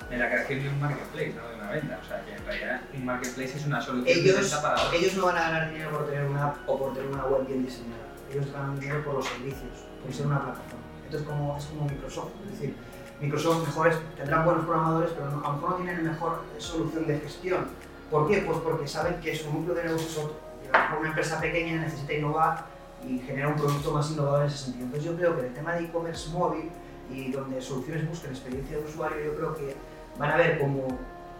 de 0.08 0.16
la 0.16 0.30
creación 0.30 0.62
de 0.62 0.68
un 0.68 0.80
marketplace, 0.80 1.32
no 1.34 1.53
venta. 1.74 1.98
O 2.02 2.06
sea, 2.06 2.24
que 2.24 2.34
en 2.34 2.44
realidad 2.44 2.80
un 2.94 3.04
marketplace 3.04 3.56
es 3.56 3.66
una 3.66 3.80
solución 3.80 4.18
ellos, 4.18 4.54
para 4.62 4.74
otros. 4.74 4.94
ellos 4.94 5.14
no 5.16 5.26
van 5.26 5.36
a 5.36 5.40
ganar 5.40 5.70
dinero 5.72 5.90
por 5.90 6.06
tener 6.06 6.24
una 6.24 6.46
app 6.46 6.56
o 6.66 6.78
por 6.78 6.94
tener 6.94 7.10
una 7.10 7.24
web 7.26 7.46
bien 7.46 7.64
diseñada. 7.64 8.04
Ellos 8.30 8.52
ganan 8.52 8.78
dinero 8.78 9.04
por 9.04 9.14
los 9.14 9.26
servicios, 9.26 9.86
por 10.02 10.12
ser 10.12 10.26
una 10.26 10.40
plataforma. 10.40 10.84
Entonces 11.04 11.28
como, 11.28 11.56
es 11.56 11.64
como 11.66 11.84
Microsoft. 11.84 12.30
Es 12.44 12.50
decir, 12.52 12.76
Microsoft 13.20 13.66
mejores, 13.66 13.96
tendrán 14.16 14.44
buenos 14.44 14.64
programadores, 14.64 15.10
pero 15.12 15.26
a 15.26 15.30
lo 15.30 15.36
mejor 15.36 15.70
no 15.70 15.76
tienen 15.76 16.04
mejor 16.04 16.42
solución 16.58 17.06
de 17.06 17.18
gestión. 17.20 17.66
¿Por 18.10 18.28
qué? 18.28 18.38
Pues 18.38 18.58
porque 18.58 18.88
saben 18.88 19.20
que 19.20 19.34
su 19.34 19.52
núcleo 19.52 19.74
de 19.74 19.84
negocio 19.84 20.06
es 20.06 20.18
otro. 20.18 20.40
Y 20.64 20.68
a 20.68 20.78
lo 20.78 20.84
mejor 20.84 20.98
una 20.98 21.08
empresa 21.08 21.40
pequeña 21.40 21.80
necesita 21.80 22.12
innovar 22.12 22.66
y 23.06 23.18
generar 23.18 23.52
un 23.52 23.56
producto 23.56 23.92
más 23.92 24.10
innovador 24.10 24.42
en 24.42 24.46
ese 24.48 24.58
sentido. 24.58 24.86
Entonces 24.86 25.10
yo 25.10 25.16
creo 25.16 25.36
que 25.36 25.46
el 25.46 25.54
tema 25.54 25.74
de 25.74 25.84
e-commerce 25.84 26.30
móvil 26.30 26.70
y 27.10 27.30
donde 27.30 27.60
soluciones 27.60 28.08
busquen 28.08 28.30
experiencia 28.30 28.78
de 28.78 28.84
usuario, 28.84 29.24
yo 29.24 29.36
creo 29.36 29.54
que 29.54 29.76
van 30.18 30.30
a 30.30 30.36
ver 30.36 30.58
como 30.58 30.86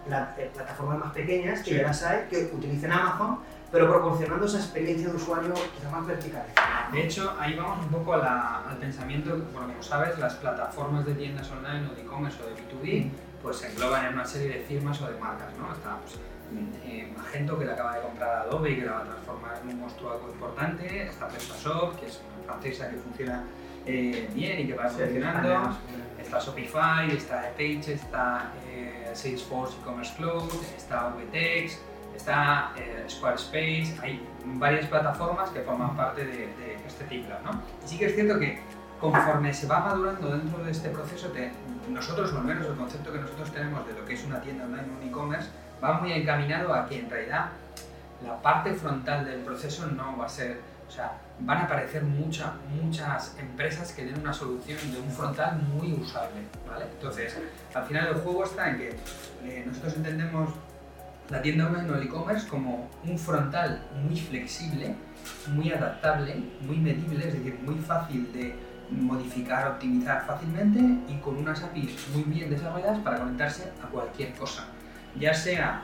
plataformas 0.05 0.99
más 0.99 1.13
pequeñas, 1.13 1.59
que 1.61 1.71
Sí. 1.71 1.77
ya 1.77 1.83
las 1.83 2.03
hay, 2.03 2.27
que 2.29 2.49
utilicen 2.53 2.91
Amazon, 2.91 3.39
pero 3.71 3.89
proporcionando 3.89 4.45
esa 4.45 4.57
experiencia 4.59 5.09
de 5.09 5.15
usuario 5.15 5.53
quizá 5.53 5.89
más 5.89 6.05
vertical. 6.07 6.45
De 6.91 7.03
hecho, 7.03 7.35
ahí 7.39 7.55
vamos 7.55 7.79
un 7.85 7.91
poco 7.91 8.13
a 8.13 8.17
la- 8.17 8.63
al 8.69 8.77
pensamiento, 8.77 9.31
bueno, 9.51 9.67
como 9.69 9.83
sabes, 9.83 10.17
las 10.19 10.35
plataformas 10.35 11.05
de 11.05 11.13
tiendas 11.15 11.49
online 11.51 11.87
o 11.91 11.95
de 11.95 12.01
e-commerce 12.03 12.37
o 12.41 12.45
de 12.47 12.53
B2B, 12.55 13.11
pues 13.41 13.57
se 13.57 13.71
engloban 13.71 14.05
en 14.05 14.13
una 14.13 14.25
serie 14.25 14.49
de 14.49 14.59
firmas 14.65 15.01
o 15.01 15.07
de 15.11 15.19
marcas, 15.19 15.49
¿no? 15.57 15.73
Está 15.73 15.97
pues, 15.97 16.19
eh, 16.85 17.11
Magento, 17.17 17.57
que 17.59 17.65
la 17.65 17.73
acaba 17.73 17.95
de 17.95 18.01
comprar 18.01 18.37
Adobe 18.37 18.71
y 18.71 18.75
que 18.79 18.85
la 18.85 18.91
va 18.93 18.99
a 18.99 19.03
transformar 19.03 19.59
en 19.63 19.69
un 19.69 19.79
monstruo 19.81 20.11
algo 20.11 20.29
importante, 20.31 21.07
está 21.07 21.27
PrestaShop, 21.27 21.99
que 21.99 22.05
es 22.05 22.21
una 22.37 22.53
francesa 22.53 22.89
que 22.89 22.97
funciona 22.97 23.43
eh, 23.85 24.29
bien 24.33 24.59
y 24.61 24.67
que 24.67 24.73
va 24.73 24.87
evolucionando, 24.87 25.77
está 26.19 26.39
Shopify, 26.39 27.11
está 27.11 27.41
Page, 27.57 27.93
está 27.93 28.51
eh, 28.69 29.11
Salesforce 29.13 29.75
E-Commerce 29.81 30.13
Cloud, 30.17 30.51
está 30.75 31.09
VTEX, 31.09 31.79
está 32.15 32.71
eh, 32.77 33.05
Squarespace, 33.07 33.95
hay 34.01 34.25
varias 34.45 34.87
plataformas 34.87 35.49
que 35.51 35.61
forman 35.61 35.95
parte 35.95 36.25
de, 36.25 36.37
de 36.55 36.77
este 36.87 37.03
TikTok, 37.05 37.41
¿no? 37.43 37.51
Y 37.83 37.87
sí 37.87 37.97
que 37.97 38.05
es 38.07 38.15
cierto 38.15 38.39
que 38.39 38.59
conforme 38.99 39.53
se 39.53 39.67
va 39.67 39.79
madurando 39.81 40.29
dentro 40.29 40.63
de 40.63 40.71
este 40.71 40.89
proceso, 40.89 41.27
te- 41.29 41.51
nosotros, 41.89 42.31
o 42.33 42.37
al 42.39 42.45
menos 42.45 42.65
el 42.65 42.75
concepto 42.75 43.11
que 43.11 43.19
nosotros 43.19 43.51
tenemos 43.51 43.85
de 43.87 43.93
lo 43.93 44.05
que 44.05 44.13
es 44.15 44.23
una 44.25 44.41
tienda 44.41 44.63
online 44.65 44.83
un 45.01 45.07
e-commerce, 45.07 45.49
va 45.83 45.99
muy 45.99 46.13
encaminado 46.13 46.73
a 46.73 46.87
que 46.87 46.99
en 46.99 47.09
realidad 47.09 47.49
la 48.25 48.41
parte 48.41 48.73
frontal 48.73 49.25
del 49.25 49.41
proceso 49.41 49.85
no 49.87 50.17
va 50.17 50.25
a 50.25 50.29
ser, 50.29 50.59
o 50.87 50.91
sea, 50.91 51.11
van 51.39 51.57
a 51.59 51.63
aparecer 51.63 52.03
mucha- 52.03 52.53
muchas 52.81 53.35
empresas 53.39 53.91
que 53.91 54.05
den 54.05 54.19
una 54.19 54.31
solución 54.33 54.77
de 54.91 54.99
un 54.99 55.09
frontal 55.11 55.57
muy 55.73 55.93
usable, 55.93 56.41
¿vale? 56.69 56.85
Entonces, 56.93 57.37
al 57.73 57.85
final 57.85 58.07
el 58.07 58.15
juego 58.15 58.43
está 58.43 58.69
en 58.69 58.77
que 58.77 58.89
eh, 59.43 59.63
nosotros 59.67 59.95
entendemos 59.95 60.49
la 61.29 61.41
tienda 61.41 61.65
online 61.67 61.89
o 61.91 61.95
el 61.95 62.03
e-commerce 62.03 62.47
como 62.47 62.87
un 63.03 63.17
frontal 63.17 63.81
muy 64.07 64.15
flexible, 64.19 64.95
muy 65.47 65.71
adaptable, 65.71 66.35
muy 66.61 66.77
medible, 66.77 67.27
es 67.27 67.33
decir, 67.33 67.59
muy 67.65 67.75
fácil 67.75 68.31
de 68.31 68.55
modificar, 68.91 69.67
optimizar 69.67 70.23
fácilmente 70.27 70.79
y 71.11 71.17
con 71.17 71.37
unas 71.37 71.63
APIs 71.63 72.07
muy 72.13 72.23
bien 72.23 72.49
desarrolladas 72.51 72.99
para 72.99 73.17
conectarse 73.17 73.71
a 73.83 73.87
cualquier 73.87 74.33
cosa. 74.35 74.65
Ya 75.19 75.33
sea 75.33 75.81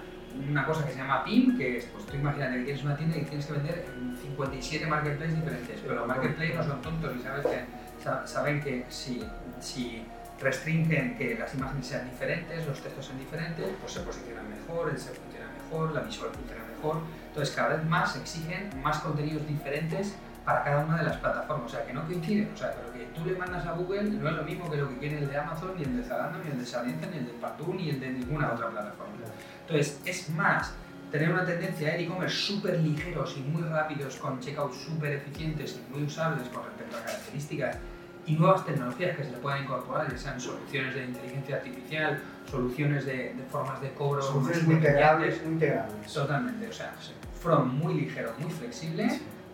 una 0.50 0.66
cosa 0.66 0.86
que 0.86 0.92
se 0.94 0.98
llama 0.98 1.24
PIM, 1.24 1.58
que 1.58 1.78
es, 1.78 1.86
pues 1.86 2.06
tú 2.06 2.16
imagínate 2.16 2.58
que 2.58 2.64
tienes 2.64 2.84
una 2.84 2.96
tienda 2.98 3.18
y 3.18 3.22
tienes 3.24 3.46
que 3.46 3.54
vender 3.54 3.86
en 3.96 4.18
57 4.18 4.86
marketplaces 4.88 5.36
diferentes, 5.36 5.80
pero 5.82 5.96
los 5.96 6.08
marketplaces 6.08 6.56
no 6.56 6.64
son 6.64 6.82
tontos 6.82 7.16
y 7.18 7.22
sabes 7.24 7.46
que, 7.46 8.04
sa- 8.04 8.26
saben 8.28 8.62
que 8.62 8.86
si, 8.90 9.24
si 9.60 10.04
restringen 10.40 11.18
que 11.18 11.36
las 11.38 11.54
imágenes 11.54 11.86
sean 11.88 12.10
diferentes, 12.10 12.66
los 12.66 12.80
textos 12.82 13.06
sean 13.06 13.20
diferentes, 13.20 13.66
pues 13.80 13.94
se 13.94 14.00
posicionan 14.02 14.46
mejor, 14.50 14.90
el 14.90 14.98
SEO 14.98 15.14
funciona 15.14 15.48
mejor, 15.64 15.92
la 15.94 16.02
visual 16.02 16.32
funciona 16.34 16.64
mejor. 16.76 17.02
Entonces 17.28 17.56
cada 17.56 17.76
vez 17.76 17.86
más 17.86 18.16
exigen 18.18 18.70
más 18.84 19.00
contenidos 19.00 19.48
diferentes 19.48 20.16
para 20.44 20.64
cada 20.64 20.84
una 20.86 20.98
de 20.98 21.04
las 21.04 21.18
plataformas, 21.18 21.68
o 21.68 21.70
sea 21.70 21.86
que 21.86 21.94
no 21.94 22.04
coinciden, 22.06 22.50
o 22.54 22.58
sea 22.58 22.72
que 22.72 22.91
tú 23.14 23.26
le 23.26 23.36
mandas 23.36 23.66
a 23.66 23.74
Google 23.74 24.04
no 24.04 24.30
es 24.30 24.36
lo 24.36 24.44
mismo 24.44 24.70
que 24.70 24.78
lo 24.78 24.90
que 24.90 24.98
quiere 24.98 25.20
el 25.20 25.30
de 25.30 25.38
Amazon, 25.38 25.74
ni 25.78 25.84
el 25.84 25.98
de 25.98 26.04
Zalando, 26.04 26.40
ni 26.44 26.52
el 26.52 26.60
de 26.60 26.66
Saliente, 26.66 27.08
ni 27.12 27.18
el 27.18 27.26
de 27.28 27.34
Pardú, 27.34 27.74
ni 27.74 27.90
el 27.90 28.00
de 28.00 28.10
ninguna 28.10 28.54
otra 28.54 28.70
plataforma. 28.70 29.14
Entonces 29.62 30.02
es 30.06 30.30
más 30.30 30.74
tener 31.12 31.32
una 31.32 31.46
tendencia 31.46 31.90
de 31.90 32.04
e-commerce 32.04 32.36
súper 32.36 32.80
ligeros 32.80 33.36
y 33.38 33.42
muy 33.42 33.64
rápidos, 33.64 34.16
con 34.16 34.40
checkouts 34.40 34.78
súper 34.78 35.14
eficientes 35.14 35.78
y 35.78 35.94
muy 35.94 36.04
usables 36.04 36.48
con 36.50 36.64
respecto 36.64 36.98
a 36.98 37.02
características 37.02 37.78
y 38.26 38.36
nuevas 38.36 38.66
tecnologías 38.66 39.18
que 39.18 39.24
se 39.24 39.32
le 39.32 39.38
puedan 39.38 39.64
incorporar, 39.64 40.10
ya 40.10 40.18
sean 40.18 40.40
soluciones 40.40 40.96
de 40.96 41.06
inteligencia 41.06 41.56
artificial, 41.58 42.22
soluciones 42.50 43.06
de, 43.06 43.34
de 43.34 43.44
formas 43.50 43.82
de 43.82 43.92
cobro 43.94 44.22
Soluciones 44.22 44.64
muy 44.64 44.76
integrables, 44.76 45.44
muy 45.44 45.54
integrables. 45.54 46.14
Totalmente, 46.14 46.68
o 46.68 46.74
sea, 46.74 46.94
front 47.42 47.74
muy 47.74 47.96
ligero, 47.96 48.34
muy 48.38 48.52
flexible, 48.52 49.10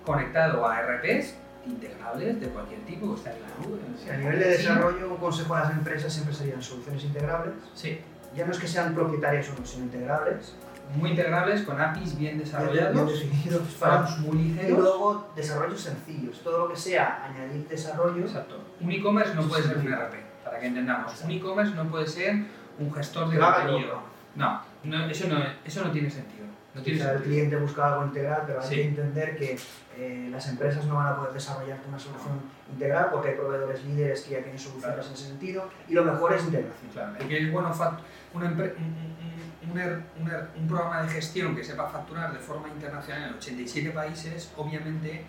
conectado 0.05 0.67
a 0.67 0.81
RPs 0.81 1.35
integrables 1.69 2.39
de 2.39 2.47
cualquier 2.47 2.79
tipo, 2.81 3.09
que 3.13 3.17
está 3.17 3.31
en 3.33 3.41
la 3.41 3.47
nube. 3.67 3.79
Sí, 4.03 4.09
a 4.09 4.17
nivel 4.17 4.39
de 4.39 4.45
desarrollo, 4.49 5.09
un 5.09 5.17
consejo 5.17 5.55
a 5.55 5.59
las 5.61 5.71
empresas 5.71 6.11
siempre 6.13 6.33
serían 6.33 6.61
soluciones 6.61 7.03
integrables. 7.03 7.53
Sí, 7.73 7.99
Ya 8.35 8.45
no 8.45 8.51
es 8.51 8.59
que 8.59 8.67
sean 8.67 8.93
propietarias 8.93 9.49
o 9.49 9.59
no, 9.59 9.65
sino 9.65 9.85
integrables. 9.85 10.53
muy 10.95 11.09
integrables, 11.11 11.63
con 11.63 11.79
APIs 11.81 12.17
bien 12.17 12.35
Bien 12.35 12.39
desarrollados, 12.39 13.11
definidos 13.19 13.61
para 13.79 14.01
muy 14.19 14.37
Y 14.37 14.43
ligeros. 14.53 14.79
luego 14.79 15.27
desarrollos 15.35 15.81
sencillos. 15.81 16.39
Todo 16.43 16.59
lo 16.59 16.69
que 16.73 16.77
sea 16.79 17.25
añadir 17.25 17.67
desarrollo. 17.67 18.23
Exacto. 18.23 18.55
Un 18.79 18.91
e-commerce 18.91 19.33
no 19.35 19.41
puede 19.43 19.63
ser 19.63 19.77
un 19.77 19.87
RP, 19.91 20.13
para 20.45 20.59
que 20.59 20.67
entendamos. 20.67 21.21
Un 21.23 21.31
e-commerce 21.31 21.73
no 21.75 21.83
puede 21.89 22.07
ser 22.07 22.35
un 22.79 22.93
gestor 22.93 23.29
de 23.29 23.37
contenido. 23.39 23.99
No, 24.35 24.61
no, 24.83 25.05
eso, 25.09 25.27
no, 25.27 25.39
eso 25.65 25.83
no 25.83 25.91
tiene 25.91 26.09
sentido. 26.09 26.36
No 26.77 27.11
el 27.11 27.21
cliente 27.23 27.55
busca 27.57 27.87
algo 27.93 28.05
integral, 28.05 28.43
pero 28.45 28.61
hay 28.61 28.67
Sí. 28.69 28.75
que 28.75 28.85
entender 28.85 29.37
que 29.37 29.57
eh, 29.97 30.27
las 30.31 30.47
empresas 30.47 30.85
no 30.85 30.95
van 30.95 31.07
a 31.07 31.15
poder 31.17 31.33
desarrollar 31.33 31.79
una 31.87 31.97
solución 31.97 32.39
integral 32.71 33.09
porque 33.11 33.29
hay 33.29 33.35
proveedores 33.35 33.83
líderes 33.83 34.21
que 34.21 34.31
ya 34.31 34.39
tienen 34.41 34.59
soluciones 34.59 34.95
Claro. 34.95 35.07
en 35.07 35.13
ese 35.15 35.25
sentido 35.27 35.69
y 35.87 35.93
lo 35.93 36.03
mejor 36.03 36.33
es 36.33 36.43
integración. 36.43 36.91
Claro, 36.91 37.13
y 37.19 37.27
que 37.27 37.43
es 37.45 37.51
bueno 37.51 37.69
una 37.69 37.99
un, 38.33 38.43
un- 38.43 39.71
un 39.71 39.77
er- 39.79 40.01
er- 40.27 40.47
un 40.55 40.67
programa 40.67 41.01
de 41.03 41.09
gestión 41.09 41.55
que 41.55 41.63
sepa 41.63 41.87
facturar 41.89 42.31
de 42.31 42.39
forma 42.39 42.67
internacional 42.69 43.29
en 43.29 43.35
87 43.35 43.89
países, 43.91 44.51
obviamente 44.55 45.23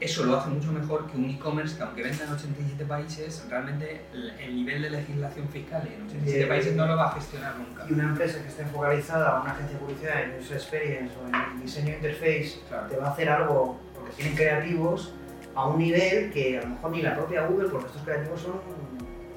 eso 0.00 0.24
lo 0.24 0.36
hace 0.38 0.48
mucho 0.50 0.70
mejor 0.72 1.06
que 1.10 1.16
un 1.16 1.28
e-commerce 1.30 1.76
que 1.76 1.82
aunque 1.82 2.02
venda 2.04 2.24
en 2.24 2.32
87 2.32 2.84
países, 2.84 3.44
realmente 3.50 4.02
el, 4.12 4.30
el 4.30 4.54
nivel 4.56 4.82
de 4.82 4.90
legislación 4.90 5.48
fiscal 5.48 5.82
en 5.86 6.02
87 6.06 6.40
Eh, 6.42 6.46
países 6.46 6.76
no 6.76 6.86
lo 6.86 6.96
va 6.96 7.08
a 7.08 7.12
gestionar 7.12 7.56
nunca. 7.56 7.84
Y 7.88 7.92
una 7.94 8.04
empresa 8.04 8.40
que 8.42 8.48
esté 8.48 8.64
focalizada 8.66 9.40
una 9.40 9.50
agencia 9.52 9.76
de 9.78 9.84
publicidad 9.84 10.22
en 10.22 10.38
user 10.40 10.56
experience 10.56 11.14
o 11.16 11.26
en 11.26 11.60
diseño 11.62 11.86
de 11.88 11.94
interface 11.96 12.60
Claro. 12.68 12.86
te 12.88 12.96
va 12.96 13.08
a 13.08 13.10
hacer 13.10 13.28
algo 13.28 13.80
porque 13.94 14.12
tienen 14.12 14.36
creativos, 14.36 15.12
a 15.54 15.66
un 15.66 15.78
nivel 15.78 16.30
que 16.32 16.58
a 16.58 16.62
lo 16.62 16.68
mejor 16.68 16.90
ni 16.92 17.02
la 17.02 17.16
propia 17.16 17.46
Google, 17.46 17.68
porque 17.68 17.86
estos 17.88 18.02
creativos 18.02 18.40
son 18.40 18.52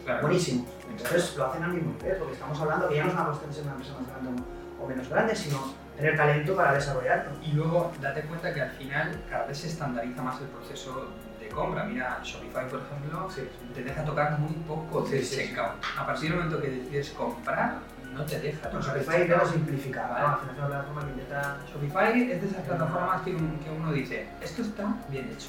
Claro. 0.05 0.21
buenísimos. 0.21 0.67
Entonces 0.89 1.35
lo 1.37 1.45
hacen 1.47 1.63
al 1.63 1.73
mismo 1.73 1.93
nivel, 1.99 2.17
porque 2.17 2.33
estamos 2.33 2.59
hablando 2.59 2.87
que 2.89 2.95
ya 2.95 3.03
no 3.03 3.09
es 3.09 3.15
una 3.15 3.25
cuestión 3.25 3.49
de 3.49 3.55
ser 3.55 3.63
una 3.63 3.71
empresa 3.73 3.93
más 3.99 4.07
grande 4.09 4.43
o 4.79 4.87
menos 4.87 5.09
grande, 5.09 5.35
sino 5.35 5.73
tener 6.01 6.17
talento 6.17 6.55
para 6.55 6.73
desarrollarlo. 6.73 7.31
Y 7.43 7.51
luego 7.53 7.91
date 8.01 8.21
cuenta 8.23 8.53
que 8.53 8.61
al 8.61 8.71
final 8.71 9.21
cada 9.29 9.45
vez 9.45 9.57
se 9.57 9.67
estandariza 9.67 10.21
más 10.21 10.41
el 10.41 10.47
proceso 10.47 11.07
de 11.39 11.47
compra. 11.49 11.83
Mira, 11.83 12.19
Shopify, 12.23 12.67
por 12.67 12.81
ejemplo, 12.81 13.27
te 13.73 13.83
deja 13.83 14.03
tocar 14.03 14.39
muy 14.39 14.53
poco 14.67 15.05
Sí, 15.05 15.13
del 15.13 15.25
sí, 15.25 15.35
sí. 15.35 15.41
checkout. 15.47 15.73
A 15.97 16.05
partir 16.05 16.29
del 16.31 16.39
momento 16.39 16.61
que 16.61 16.69
decides 16.69 17.09
comprar, 17.11 17.75
no 18.13 18.25
te 18.25 18.39
deja 18.39 18.69
el 18.69 18.79
Shopify 18.79 19.19
checkout. 19.19 19.39
debe 19.41 19.51
simplificar, 19.53 20.07
¿no? 20.07 20.13
Vale. 20.13 20.25
Al 20.27 20.39
final 20.39 20.51
es 20.51 20.57
una 20.59 20.67
plataforma 20.67 21.01
que 21.05 21.11
intenta... 21.11 21.57
Shopify 21.71 22.31
es 22.31 22.41
de 22.41 22.47
esas 22.47 22.61
plataformas 22.63 23.21
que, 23.21 23.35
un- 23.35 23.59
que 23.59 23.69
uno 23.69 23.91
dice, 23.91 24.27
esto 24.41 24.61
está 24.63 24.95
bien 25.09 25.25
hecho, 25.31 25.47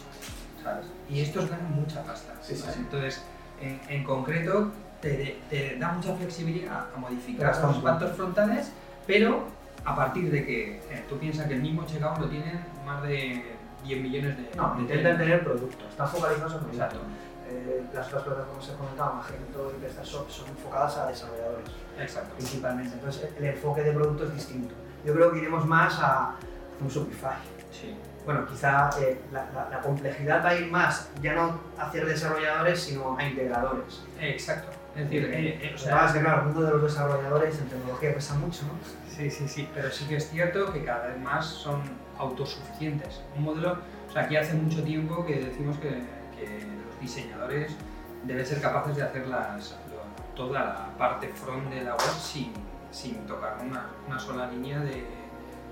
¿sabes? 0.62 0.86
Y 1.08 1.20
estos 1.20 1.48
ganan 1.50 1.72
mucha 1.72 2.02
pasta. 2.02 2.32
Sí, 2.42 2.54
sí, 2.54 2.62
¿vale? 2.62 2.74
sí. 2.74 2.80
Entonces, 2.80 3.22
en, 3.60 3.80
en 3.88 4.04
concreto, 4.04 4.70
te, 5.00 5.40
te 5.50 5.76
da 5.78 5.92
mucha 5.92 6.14
flexibilidad 6.14 6.86
a 6.94 6.98
modificar 6.98 7.56
los 7.62 7.76
un 7.78 7.82
pactos 7.82 8.12
frontales, 8.16 8.70
pero 9.06 9.46
a 9.84 9.96
partir 9.96 10.30
de 10.30 10.44
que 10.44 10.76
eh, 10.90 11.04
tú 11.08 11.18
piensas 11.18 11.46
que 11.46 11.54
el 11.54 11.62
mismo 11.62 11.84
checkout 11.86 12.18
lo 12.18 12.28
tienen 12.28 12.64
más 12.84 13.02
de 13.02 13.56
10 13.84 14.00
millones 14.02 14.36
de... 14.36 14.50
No, 14.56 14.74
de 14.74 14.82
intentan 14.82 15.18
tener 15.18 15.42
producto, 15.44 15.84
están 15.88 16.08
focalizados 16.08 16.52
en 16.54 16.58
producto. 16.60 16.84
Exacto. 16.84 17.00
Eh, 17.50 17.82
las 17.92 18.06
otras 18.08 18.22
plataformas 18.22 18.66
que 18.66 18.72
he 18.72 18.76
comentado, 18.76 19.14
Magento 19.14 19.72
y 19.76 19.80
PrestaShop, 19.80 20.30
son 20.30 20.48
enfocadas 20.48 20.96
a 20.98 21.06
desarrolladores 21.08 21.68
Exacto. 21.98 22.34
principalmente. 22.36 22.94
Entonces 22.94 23.28
el 23.36 23.44
enfoque 23.44 23.82
de 23.82 23.92
producto 23.92 24.24
es 24.24 24.34
distinto. 24.34 24.74
Yo 25.04 25.12
creo 25.14 25.32
que 25.32 25.38
iremos 25.38 25.66
más 25.66 25.98
a 26.00 26.36
un 26.80 26.88
Shopify. 26.88 27.36
Sí. 27.70 27.94
Bueno, 28.24 28.46
quizá 28.46 28.88
eh, 29.00 29.20
la, 29.32 29.46
la- 29.52 29.68
la 29.68 29.80
complejidad 29.80 30.44
va 30.44 30.50
a 30.50 30.54
ir 30.54 30.70
más, 30.70 31.10
ya 31.20 31.34
no 31.34 31.58
hacia 31.76 32.04
desarrolladores, 32.04 32.80
sino 32.80 33.18
a 33.18 33.24
integradores. 33.24 34.02
Exacto. 34.20 34.68
Es 34.94 35.04
decir, 35.04 35.24
eh, 35.32 35.58
eh, 35.62 35.72
o 35.74 35.78
sea, 35.78 36.04
sea, 36.08 36.12
que 36.12 36.20
claro, 36.20 36.40
el 36.40 36.46
mundo 36.48 36.62
de 36.62 36.70
los 36.72 36.82
desarrolladores 36.82 37.58
en 37.58 37.68
tecnología 37.68 38.14
pesa 38.14 38.34
mucho, 38.34 38.62
¿no? 38.64 38.72
Sí, 39.10 39.30
sí, 39.30 39.48
sí, 39.48 39.68
pero 39.74 39.90
sí 39.90 40.04
que 40.06 40.16
es 40.16 40.28
cierto 40.30 40.72
que 40.72 40.84
cada 40.84 41.08
vez 41.08 41.18
más 41.18 41.46
son 41.46 41.80
autosuficientes. 42.18 43.20
Un 43.36 43.44
modelo, 43.44 43.78
o 44.08 44.12
sea, 44.12 44.22
aquí 44.22 44.36
hace 44.36 44.54
mucho 44.54 44.82
tiempo 44.82 45.24
que 45.24 45.36
decimos 45.40 45.78
que, 45.78 45.88
que 46.36 46.66
los 46.86 47.00
diseñadores 47.00 47.72
deben 48.24 48.44
ser 48.44 48.60
capaces 48.60 48.96
de 48.96 49.02
hacer 49.02 49.26
las, 49.28 49.70
lo- 49.90 50.34
toda 50.34 50.60
la 50.64 50.88
parte 50.98 51.28
front 51.28 51.70
de 51.70 51.84
la 51.84 51.92
web 51.92 52.10
sin, 52.20 52.52
sin 52.90 53.26
tocar 53.26 53.56
una, 53.64 53.86
una 54.06 54.18
sola 54.18 54.46
línea 54.50 54.78
de, 54.80 55.04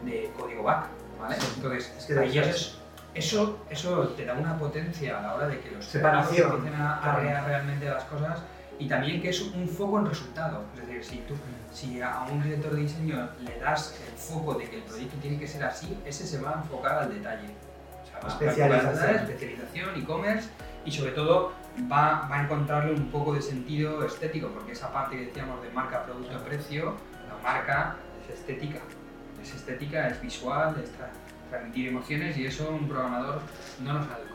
de 0.04 0.32
código 0.38 0.62
back, 0.62 0.86
¿vale? 1.20 1.36
Entonces, 1.56 1.92
Es 1.98 2.06
que 2.06 2.18
ahí 2.18 2.38
eso 2.38 2.50
es- 2.50 2.76
eso, 3.12 3.58
eso 3.68 4.08
te 4.16 4.24
da 4.24 4.34
una 4.34 4.56
potencia 4.56 5.18
a 5.18 5.22
la 5.22 5.34
hora 5.34 5.48
de 5.48 5.58
que 5.60 5.72
los 5.72 5.84
Separación, 5.84 6.66
a, 6.74 7.12
a 7.12 7.18
crear 7.18 7.44
realmente 7.44 7.84
las 7.86 8.04
cosas 8.04 8.38
y 8.80 8.88
también 8.88 9.20
que 9.22 9.28
es 9.28 9.40
un 9.42 9.68
foco 9.68 9.98
en 10.00 10.06
resultado. 10.06 10.64
Es 10.74 10.86
decir, 10.88 11.04
si 11.04 11.16
tú 11.28 11.34
si 11.72 12.00
a 12.02 12.22
un 12.30 12.42
director 12.42 12.74
de 12.74 12.80
diseño 12.82 13.28
le 13.40 13.58
das 13.60 13.96
el 14.08 14.16
foco 14.18 14.54
de 14.54 14.64
que 14.68 14.76
el 14.76 14.82
proyecto 14.82 15.16
tiene 15.22 15.38
que 15.38 15.46
ser 15.46 15.62
así, 15.64 15.96
ese 16.04 16.26
se 16.26 16.40
va 16.40 16.50
a 16.50 16.54
enfocar 16.62 16.98
al 16.98 17.14
detalle. 17.14 17.48
O 18.02 18.06
sea, 18.06 18.18
va 18.20 18.26
a 18.26 18.32
Especialización. 18.32 18.94
detalle, 18.94 19.16
especialización, 19.32 20.02
e-commerce 20.02 20.48
y 20.84 20.90
sobre 20.90 21.12
todo 21.12 21.52
va, 21.92 22.26
va 22.30 22.38
a 22.40 22.42
encontrarle 22.44 22.92
un 22.94 23.10
poco 23.10 23.34
de 23.34 23.42
sentido 23.42 24.04
estético, 24.04 24.48
porque 24.48 24.72
esa 24.72 24.92
parte 24.92 25.16
que 25.16 25.26
decíamos 25.26 25.62
de 25.62 25.70
marca, 25.70 26.02
producto, 26.04 26.42
precio, 26.44 26.96
la 27.28 27.36
marca 27.42 27.96
es 28.24 28.38
estética. 28.38 28.80
Es 29.42 29.54
estética, 29.54 30.08
es 30.08 30.20
visual, 30.20 30.74
es 30.82 30.90
tra- 30.90 31.10
transmitir 31.50 31.88
emociones 31.88 32.36
y 32.36 32.46
eso 32.46 32.70
un 32.70 32.88
programador 32.88 33.40
no 33.82 33.92
nos 33.94 34.06
eso. 34.06 34.29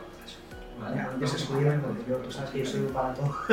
¿Vale? 0.80 1.00
Antes 1.00 1.34
escudieron 1.34 1.80
porque 1.80 2.04
yo, 2.08 2.16
tú 2.16 2.30
sabes 2.30 2.50
que 2.50 2.58
yo 2.60 2.66
soy 2.66 2.80
un 2.80 2.92
para 2.92 3.14
todo. 3.14 3.28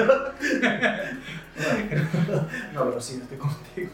no, 2.74 2.86
pero 2.86 3.02
sí, 3.02 3.20
estoy 3.22 3.38
contigo. 3.38 3.92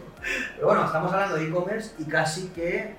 Pero 0.56 0.68
bueno, 0.68 0.86
estamos 0.86 1.12
hablando 1.14 1.36
de 1.36 1.48
e-commerce 1.48 1.96
y 1.98 2.06
casi 2.06 2.48
que 2.50 2.96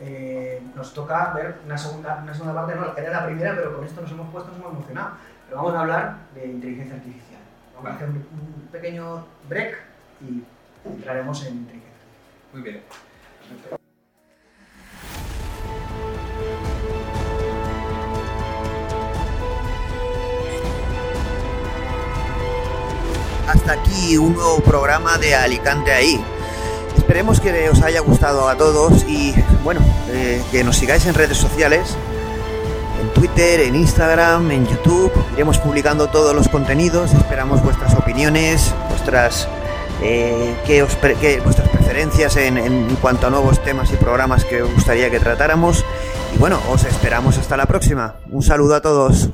eh, 0.00 0.62
nos 0.74 0.92
toca 0.94 1.32
ver 1.32 1.58
una 1.64 1.78
segunda, 1.78 2.20
una 2.22 2.34
segunda 2.34 2.54
parte, 2.54 2.74
no, 2.74 2.96
era 2.96 3.10
la 3.10 3.26
primera, 3.26 3.54
pero 3.54 3.76
con 3.76 3.84
esto 3.84 4.00
nos 4.00 4.10
hemos 4.10 4.30
puesto, 4.30 4.50
nos 4.50 4.60
hemos 4.60 4.72
emocionado. 4.72 5.10
Pero 5.46 5.56
vamos 5.58 5.74
a 5.74 5.80
hablar 5.80 6.16
de 6.34 6.46
inteligencia 6.46 6.96
artificial. 6.96 7.40
Vamos 7.74 7.90
a 7.90 7.94
hacer 7.94 8.08
un, 8.08 8.16
un 8.16 8.68
pequeño 8.70 9.26
break 9.48 9.78
y 10.20 10.42
entraremos 10.84 11.44
en 11.46 11.54
inteligencia 11.54 11.90
artificial. 11.90 12.52
Muy 12.52 12.62
bien. 12.62 12.82
Hasta 13.54 13.81
un 24.16 24.34
nuevo 24.34 24.60
programa 24.60 25.18
de 25.18 25.34
Alicante 25.34 25.92
ahí. 25.92 26.22
Esperemos 26.96 27.40
que 27.40 27.68
os 27.70 27.82
haya 27.82 28.00
gustado 28.00 28.48
a 28.48 28.56
todos 28.56 29.04
y 29.08 29.34
bueno, 29.64 29.80
eh, 30.08 30.42
que 30.50 30.62
nos 30.64 30.76
sigáis 30.76 31.04
en 31.06 31.14
redes 31.14 31.36
sociales, 31.38 31.96
en 33.00 33.08
Twitter, 33.14 33.60
en 33.60 33.74
Instagram, 33.76 34.50
en 34.50 34.66
YouTube. 34.66 35.12
Iremos 35.34 35.58
publicando 35.58 36.08
todos 36.08 36.34
los 36.34 36.48
contenidos. 36.48 37.12
Esperamos 37.12 37.62
vuestras 37.62 37.94
opiniones, 37.94 38.74
vuestras 38.88 39.48
eh, 40.02 40.54
qué- 40.66 40.82
vuestras 41.44 41.68
preferencias 41.68 42.36
en, 42.36 42.56
en 42.58 42.96
cuanto 42.96 43.26
a 43.26 43.30
nuevos 43.30 43.62
temas 43.62 43.90
y 43.92 43.96
programas 43.96 44.44
que 44.44 44.62
os 44.62 44.72
gustaría 44.72 45.10
que 45.10 45.18
tratáramos. 45.20 45.84
Y 46.34 46.38
bueno, 46.38 46.60
os 46.70 46.84
esperamos 46.84 47.36
hasta 47.38 47.56
la 47.56 47.66
próxima. 47.66 48.14
Un 48.30 48.42
saludo 48.42 48.74
a 48.76 48.80
todos. 48.80 49.28